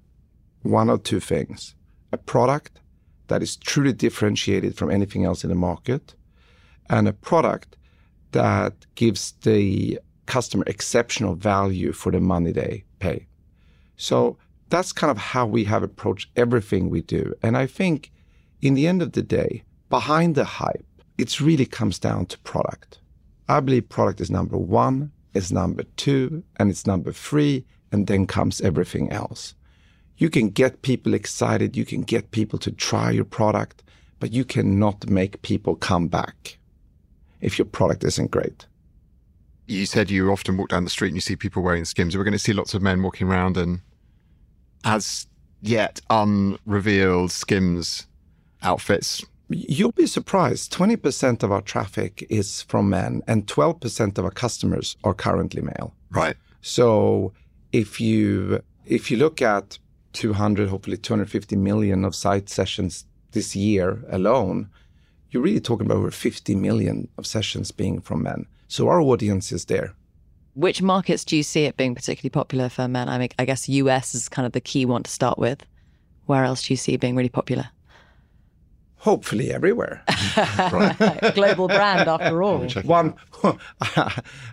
one 0.63 0.91
or 0.91 0.99
two 0.99 1.21
things 1.21 1.75
a 2.11 2.17
product 2.17 2.81
that 3.27 3.43
is 3.43 3.57
truly 3.57 3.93
differentiated 3.93 4.75
from 4.75 4.91
anything 4.91 5.25
else 5.25 5.45
in 5.45 5.51
the 5.51 5.55
market, 5.55 6.15
and 6.89 7.07
a 7.07 7.13
product 7.13 7.77
that 8.33 8.87
gives 8.95 9.33
the 9.43 9.99
customer 10.25 10.65
exceptional 10.67 11.35
value 11.35 11.93
for 11.93 12.11
the 12.11 12.21
money 12.21 12.53
they 12.53 12.85
pay. 12.99 13.27
So 13.97 14.39
that's 14.71 14.93
kind 14.93 15.11
of 15.11 15.19
how 15.19 15.47
we 15.47 15.65
have 15.65 15.83
approached 15.83 16.31
everything 16.37 16.89
we 16.89 17.03
do. 17.03 17.35
And 17.43 17.57
I 17.57 17.67
think 17.67 18.11
in 18.61 18.75
the 18.75 18.87
end 18.87 19.03
of 19.03 19.13
the 19.13 19.23
day, 19.23 19.65
behind 19.89 20.35
the 20.35 20.45
hype, 20.45 20.87
it 21.17 21.41
really 21.41 21.67
comes 21.67 21.99
down 21.99 22.27
to 22.27 22.39
product. 22.39 23.01
I 23.49 23.61
believe 23.61 23.89
product 23.89 24.21
is 24.21 24.31
number 24.31 24.57
one, 24.57 25.13
is 25.35 25.53
number 25.53 25.85
two, 25.97 26.43
and 26.57 26.71
it's 26.71 26.87
number 26.87 27.13
three, 27.13 27.65
and 27.93 28.07
then 28.07 28.27
comes 28.27 28.61
everything 28.61 29.11
else. 29.11 29.55
You 30.19 30.31
can 30.31 30.51
get 30.51 30.83
people 30.83 31.15
excited, 31.15 31.77
you 31.77 31.85
can 31.85 32.03
get 32.03 32.31
people 32.31 32.59
to 32.61 32.73
try 32.73 33.11
your 33.11 33.25
product, 33.25 33.83
but 34.21 34.33
you 34.33 34.45
cannot 34.45 35.09
make 35.09 35.43
people 35.43 35.77
come 35.77 36.09
back 36.09 36.59
if 37.41 37.59
your 37.59 37.67
product 37.67 38.05
isn't 38.05 38.31
great. 38.31 38.67
You 39.67 39.87
said 39.87 40.11
you 40.11 40.31
often 40.33 40.57
walk 40.57 40.71
down 40.71 40.85
the 40.85 40.91
street 40.91 41.09
and 41.09 41.17
you 41.17 41.21
see 41.21 41.37
people 41.37 41.63
wearing 41.63 41.85
skims. 41.85 42.17
We're 42.17 42.25
going 42.25 42.33
to 42.33 42.39
see 42.39 42.53
lots 42.53 42.75
of 42.75 42.83
men 42.83 43.03
walking 43.03 43.29
around 43.29 43.57
and 43.57 43.81
as 44.85 45.27
yet 45.61 46.01
unrevealed 46.11 47.31
Skims 47.31 48.07
outfits? 48.63 49.25
You'll 49.51 49.93
be 49.93 50.07
surprised. 50.07 50.73
20% 50.73 51.43
of 51.43 51.51
our 51.51 51.63
traffic 51.63 52.27
is 52.29 52.63
from 52.63 52.91
men, 52.91 53.23
and 53.27 53.47
12% 53.47 54.19
of 54.19 54.25
our 54.25 54.31
customers 54.31 54.97
are 55.05 55.15
currently 55.15 55.63
male. 55.63 55.95
Right. 56.11 56.37
So 56.61 57.33
if 57.73 58.01
you 58.01 58.63
if 58.85 59.11
you 59.11 59.17
look 59.17 59.43
at 59.43 59.79
200, 60.15 60.69
hopefully 60.69 60.97
250 60.97 61.57
million 61.57 62.05
of 62.05 62.15
site 62.15 62.49
sessions 62.49 63.05
this 63.33 63.55
year 63.55 64.03
alone, 64.11 64.69
you're 65.31 65.43
really 65.43 65.61
talking 65.61 65.87
about 65.87 65.99
over 65.99 66.11
50 66.11 66.55
million 66.55 67.09
of 67.19 67.27
sessions 67.27 67.71
being 67.71 68.01
from 68.01 68.23
men. 68.23 68.47
So 68.69 68.89
our 68.89 69.01
audience 69.01 69.53
is 69.53 69.67
there. 69.67 69.95
Which 70.55 70.83
markets 70.83 71.25
do 71.25 71.37
you 71.37 71.43
see 71.43 71.65
it 71.65 71.77
being 71.77 71.95
particularly 71.95 72.31
popular 72.31 72.69
for 72.69 72.89
men? 72.89 73.09
I 73.09 73.19
mean, 73.19 73.29
I 73.39 73.45
guess 73.45 73.69
US 73.69 74.15
is 74.15 74.29
kind 74.29 74.47
of 74.47 74.53
the 74.53 74.61
key 74.61 74.85
one 74.85 75.03
to 75.05 75.11
start 75.11 75.39
with. 75.39 75.65
Where 76.27 76.45
else 76.45 76.67
do 76.67 76.73
you 76.73 76.77
see 76.77 76.95
it 76.95 77.01
being 77.01 77.15
really 77.15 77.29
popular? 77.29 77.71
Hopefully 78.99 79.53
everywhere. 79.53 80.03
Global 81.35 81.69
brand 81.69 82.09
after 82.09 82.43
all. 82.43 82.69
One, 82.85 83.15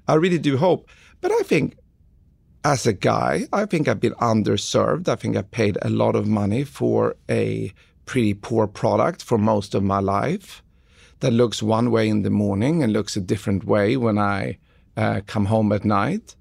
I 0.08 0.14
really 0.14 0.38
do 0.38 0.58
hope. 0.58 0.88
But 1.22 1.32
I 1.32 1.42
think 1.42 1.78
as 2.64 2.86
a 2.86 2.94
guy, 2.94 3.48
I 3.54 3.66
think 3.66 3.88
I've 3.88 4.00
been 4.00 4.14
underserved. 4.14 5.08
I 5.08 5.16
think 5.16 5.36
I 5.38 5.42
paid 5.42 5.78
a 5.82 5.90
lot 5.90 6.16
of 6.16 6.28
money 6.28 6.64
for 6.64 7.16
a 7.30 7.74
pretty 8.06 8.34
poor 8.34 8.68
product 8.68 9.24
for 9.24 9.38
most 9.38 9.76
of 9.76 9.84
my 9.84 10.00
life 10.00 10.64
that 11.20 11.32
looks 11.32 11.64
one 11.64 11.92
way 11.92 12.08
in 12.08 12.22
the 12.22 12.30
morning 12.30 12.84
and 12.84 12.94
looks 12.94 13.16
a 13.16 13.22
different 13.22 13.66
way 13.66 13.98
when 13.98 14.18
I 14.18 14.58
uh, 14.98 15.22
come 15.26 15.46
home 15.46 15.72
at 15.72 15.86
night. 15.86 16.36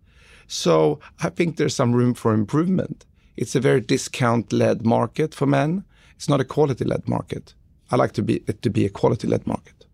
So 0.47 1.01
I 1.23 1.31
think 1.31 1.57
there's 1.57 1.75
some 1.75 1.95
room 1.95 2.15
for 2.15 2.35
improvement. 2.35 3.07
It's 3.37 3.55
a 3.55 3.61
very 3.61 3.81
discount 3.81 4.53
led 4.53 4.85
market 4.85 5.35
for 5.35 5.47
men. 5.47 5.85
It's 6.17 6.29
not 6.29 6.41
a 6.41 6.45
quality 6.45 6.85
led 6.85 7.09
market. 7.09 7.55
I 7.91 7.97
like 7.97 8.13
to 8.13 8.23
be 8.23 8.43
it 8.47 8.63
to 8.63 8.71
be 8.71 8.85
a 8.85 8.91
quality 8.91 9.27
led 9.27 9.47
market. 9.47 9.87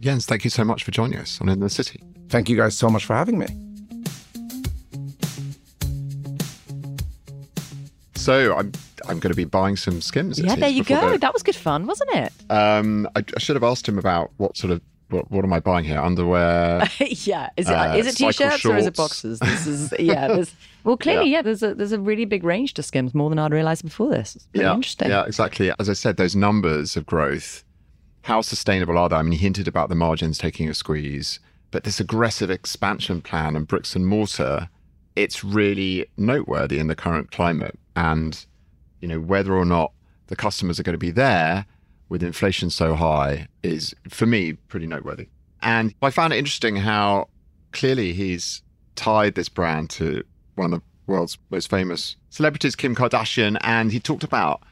Jens, 0.00 0.26
thank 0.26 0.44
you 0.44 0.50
so 0.50 0.64
much 0.64 0.84
for 0.84 0.90
joining 0.90 1.18
us 1.18 1.40
on 1.40 1.48
In 1.48 1.60
the 1.60 1.70
City. 1.70 2.02
Thank 2.28 2.48
you 2.48 2.56
guys 2.56 2.76
so 2.76 2.88
much 2.88 3.04
for 3.04 3.14
having 3.14 3.38
me. 3.38 3.46
So 8.16 8.56
I'm 8.56 8.72
I'm 9.06 9.18
going 9.18 9.32
to 9.32 9.36
be 9.36 9.44
buying 9.44 9.76
some 9.76 10.00
skims. 10.00 10.38
Yeah, 10.38 10.56
there 10.56 10.68
you 10.68 10.84
go. 10.84 11.10
The... 11.10 11.18
That 11.18 11.32
was 11.32 11.42
good 11.42 11.56
fun, 11.56 11.86
wasn't 11.86 12.10
it? 12.14 12.32
Um, 12.50 13.08
I, 13.14 13.24
I, 13.36 13.38
should 13.38 13.56
have 13.56 13.62
asked 13.62 13.86
him 13.86 13.98
about 13.98 14.30
what 14.38 14.56
sort 14.56 14.72
of 14.72 14.80
what, 15.14 15.30
what 15.30 15.44
am 15.44 15.52
I 15.52 15.60
buying 15.60 15.84
here? 15.84 16.00
Underwear? 16.00 16.88
yeah. 17.00 17.50
Is 17.56 17.68
it, 17.68 17.72
uh, 17.72 17.94
is 17.96 18.06
it 18.06 18.16
t-shirts 18.16 18.64
or 18.64 18.76
is 18.76 18.86
it 18.86 18.96
boxes? 18.96 19.38
This 19.38 19.66
is 19.66 19.94
yeah. 19.98 20.28
There's, 20.34 20.54
well, 20.82 20.96
clearly, 20.96 21.30
yeah. 21.30 21.38
yeah. 21.38 21.42
There's 21.42 21.62
a 21.62 21.74
there's 21.74 21.92
a 21.92 22.00
really 22.00 22.24
big 22.24 22.44
range 22.44 22.74
to 22.74 22.82
Skims, 22.82 23.14
more 23.14 23.30
than 23.30 23.38
I'd 23.38 23.52
realised 23.52 23.84
before 23.84 24.10
this. 24.10 24.34
It's 24.34 24.48
yeah, 24.52 24.74
interesting. 24.74 25.08
Yeah, 25.08 25.24
exactly. 25.24 25.72
As 25.78 25.88
I 25.88 25.92
said, 25.92 26.16
those 26.16 26.34
numbers 26.34 26.96
of 26.96 27.06
growth, 27.06 27.64
how 28.22 28.40
sustainable 28.40 28.98
are 28.98 29.08
they? 29.08 29.16
I 29.16 29.22
mean, 29.22 29.32
he 29.32 29.38
hinted 29.38 29.68
about 29.68 29.88
the 29.88 29.94
margins 29.94 30.36
taking 30.36 30.68
a 30.68 30.74
squeeze, 30.74 31.38
but 31.70 31.84
this 31.84 32.00
aggressive 32.00 32.50
expansion 32.50 33.22
plan 33.22 33.54
and 33.54 33.66
bricks 33.66 33.94
and 33.94 34.06
mortar, 34.06 34.68
it's 35.14 35.44
really 35.44 36.06
noteworthy 36.16 36.78
in 36.78 36.88
the 36.88 36.96
current 36.96 37.30
climate. 37.30 37.78
And 37.96 38.44
you 39.00 39.08
know 39.08 39.20
whether 39.20 39.54
or 39.54 39.64
not 39.64 39.92
the 40.26 40.36
customers 40.36 40.80
are 40.80 40.82
going 40.82 40.94
to 40.94 40.98
be 40.98 41.10
there 41.10 41.66
with 42.08 42.22
inflation 42.22 42.70
so 42.70 42.94
high 42.94 43.48
is, 43.62 43.94
for 44.08 44.26
me, 44.26 44.52
pretty 44.52 44.86
noteworthy. 44.86 45.28
And 45.62 45.94
I 46.02 46.10
found 46.10 46.32
it 46.32 46.38
interesting 46.38 46.76
how 46.76 47.28
clearly 47.72 48.12
he's 48.12 48.62
tied 48.94 49.34
this 49.34 49.48
brand 49.48 49.90
to 49.90 50.22
one 50.54 50.72
of 50.72 50.80
the 50.80 51.12
world's 51.12 51.38
most 51.50 51.70
famous 51.70 52.16
celebrities, 52.30 52.76
Kim 52.76 52.94
Kardashian. 52.94 53.58
And 53.62 53.90
he 53.90 54.00
talked 54.00 54.24
about 54.24 54.62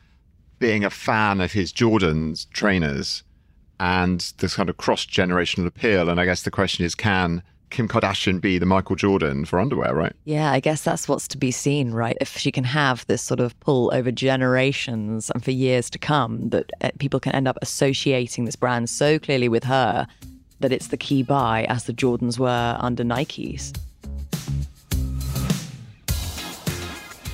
being 0.59 0.85
a 0.85 0.91
fan 0.91 1.41
of 1.41 1.53
his 1.53 1.73
Jordan's 1.73 2.45
trainers 2.53 3.25
and 3.81 4.33
this 4.39 4.55
kind 4.55 4.69
of 4.69 4.77
cross 4.77 5.05
generational 5.05 5.67
appeal. 5.67 6.09
And 6.09 6.21
I 6.21 6.25
guess 6.25 6.43
the 6.43 6.51
question 6.51 6.85
is 6.85 6.95
can 6.95 7.43
Kim 7.73 7.89
Kardashian 7.89 8.41
be 8.41 8.59
the 8.59 8.67
Michael 8.67 8.97
Jordan 8.97 9.47
for 9.47 9.59
underwear, 9.59 9.95
right? 9.95 10.13
Yeah, 10.27 10.53
I 10.53 10.61
guess 10.61 10.83
that's 10.83 11.09
what's 11.09 11.27
to 11.29 11.39
be 11.39 11.51
seen, 11.51 11.91
right? 11.93 12.17
If 12.21 12.37
she 12.37 12.53
can 12.53 12.65
have 12.65 13.07
this 13.07 13.23
sort 13.23 13.41
of 13.41 13.59
pull 13.61 13.91
over 13.95 14.13
generations 14.13 15.31
and 15.31 15.43
for 15.43 15.51
years 15.51 15.89
to 15.91 15.99
come, 15.99 16.51
that 16.51 16.71
uh, 16.83 16.91
people 16.99 17.19
can 17.19 17.35
end 17.35 17.49
up 17.49 17.59
associating 17.63 18.45
this 18.45 18.57
brand 18.57 18.91
so 18.91 19.19
clearly 19.19 19.49
with 19.49 19.65
her 19.65 20.07
that 20.61 20.71
it's 20.71 20.89
the 20.89 20.99
key 20.99 21.23
buy 21.23 21.65
as 21.69 21.85
the 21.85 21.95
Jordans 21.95 22.39
were 22.39 22.77
under 22.79 23.03
Nike's. 23.03 23.73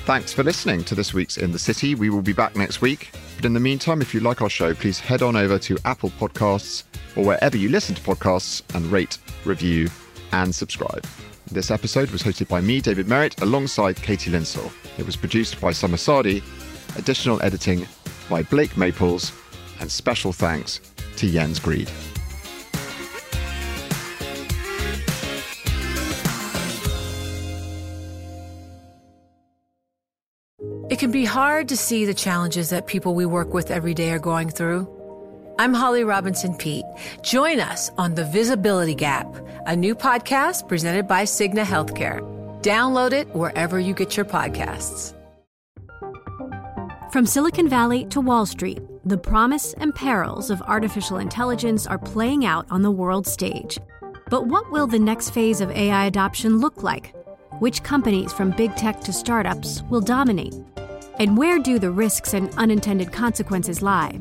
Thanks 0.05 0.33
for 0.33 0.43
listening 0.43 0.85
to 0.85 0.95
this 0.95 1.13
week's 1.13 1.37
In 1.37 1.53
the 1.53 1.59
City. 1.59 1.95
We 1.95 2.09
will 2.11 2.23
be 2.23 2.33
back 2.33 2.57
next 2.57 2.81
week. 2.81 3.11
But 3.37 3.45
in 3.45 3.55
the 3.55 3.61
meantime, 3.61 4.01
if 4.01 4.15
you 4.15 4.21
like 4.21 4.41
our 4.41 4.49
show, 4.49 4.73
please 4.73 4.99
head 5.01 5.21
on 5.21 5.37
over 5.37 5.59
to 5.59 5.77
Apple 5.85 6.11
Podcasts 6.11 6.85
or 7.17 7.25
wherever 7.25 7.57
you 7.57 7.69
listen 7.69 7.95
to 7.97 8.01
podcasts 8.03 8.63
and 8.75 8.87
rate, 8.87 9.19
review, 9.45 9.91
and 10.33 10.55
subscribe. 10.55 11.07
This 11.51 11.71
episode 11.71 12.11
was 12.11 12.23
hosted 12.23 12.49
by 12.49 12.61
me, 12.61 12.81
David 12.81 13.09
Merritt, 13.09 13.41
alongside 13.41 13.97
Katie 13.97 14.31
Linsell. 14.31 14.71
It 14.99 15.07
was 15.07 15.17
produced 15.17 15.61
by 15.61 15.73
Summer 15.73 15.97
Sadi, 15.97 16.43
additional 16.97 17.43
editing 17.43 17.87
by 18.29 18.43
Blake 18.43 18.77
Maples, 18.77 19.33
and 19.81 19.91
special 19.91 20.33
thanks 20.33 20.81
to 21.17 21.31
Jens 21.31 21.59
Grede. 21.59 21.91
It 30.91 30.99
can 30.99 31.11
be 31.11 31.25
hard 31.25 31.69
to 31.69 31.77
see 31.77 32.07
the 32.07 32.15
challenges 32.15 32.71
that 32.71 32.87
people 32.87 33.15
we 33.15 33.25
work 33.25 33.55
with 33.55 33.71
every 33.71 33.95
day 33.95 34.11
are 34.11 34.19
going 34.19 34.51
through. 34.51 34.98
I'm 35.61 35.75
Holly 35.75 36.05
Robinson 36.05 36.55
Peete. 36.55 36.85
Join 37.23 37.59
us 37.59 37.91
on 37.99 38.15
The 38.15 38.25
Visibility 38.25 38.95
Gap, 38.95 39.27
a 39.67 39.75
new 39.75 39.97
podcast 39.97 40.69
presented 40.69 41.09
by 41.09 41.25
Cigna 41.25 41.65
Healthcare. 41.65 42.21
Download 42.63 43.11
it 43.11 43.27
wherever 43.35 43.81
you 43.81 43.93
get 43.93 44.17
your 44.17 44.25
podcasts. 44.25 45.15
From 47.11 47.27
Silicon 47.27 47.69
Valley 47.69 48.05
to 48.05 48.21
Wall 48.21 48.47
Street, 48.47 48.81
the 49.05 49.19
promise 49.19 49.73
and 49.79 49.93
perils 49.93 50.49
of 50.49 50.63
artificial 50.63 51.19
intelligence 51.19 51.89
are 51.89 51.99
playing 51.99 52.45
out 52.45 52.65
on 52.71 52.83
the 52.83 52.93
world 52.93 53.27
stage. 53.27 53.81
But 54.31 54.47
what 54.47 54.71
will 54.71 54.87
the 54.87 55.01
next 55.01 55.31
phase 55.31 55.61
of 55.61 55.73
AI 55.73 56.07
adoption 56.07 56.59
look 56.61 56.85
like? 56.85 57.17
Which 57.59 57.83
companies, 57.83 58.33
from 58.33 58.53
big 58.53 58.77
tech 58.77 59.01
to 59.01 59.13
startups, 59.13 59.83
will 59.91 60.03
dominate? 60.03 60.55
And 61.19 61.37
where 61.37 61.59
do 61.59 61.81
the 61.81 61.91
risks 61.91 62.33
and 62.33 62.49
unintended 62.57 63.13
consequences 63.13 63.83
lie? 63.83 64.21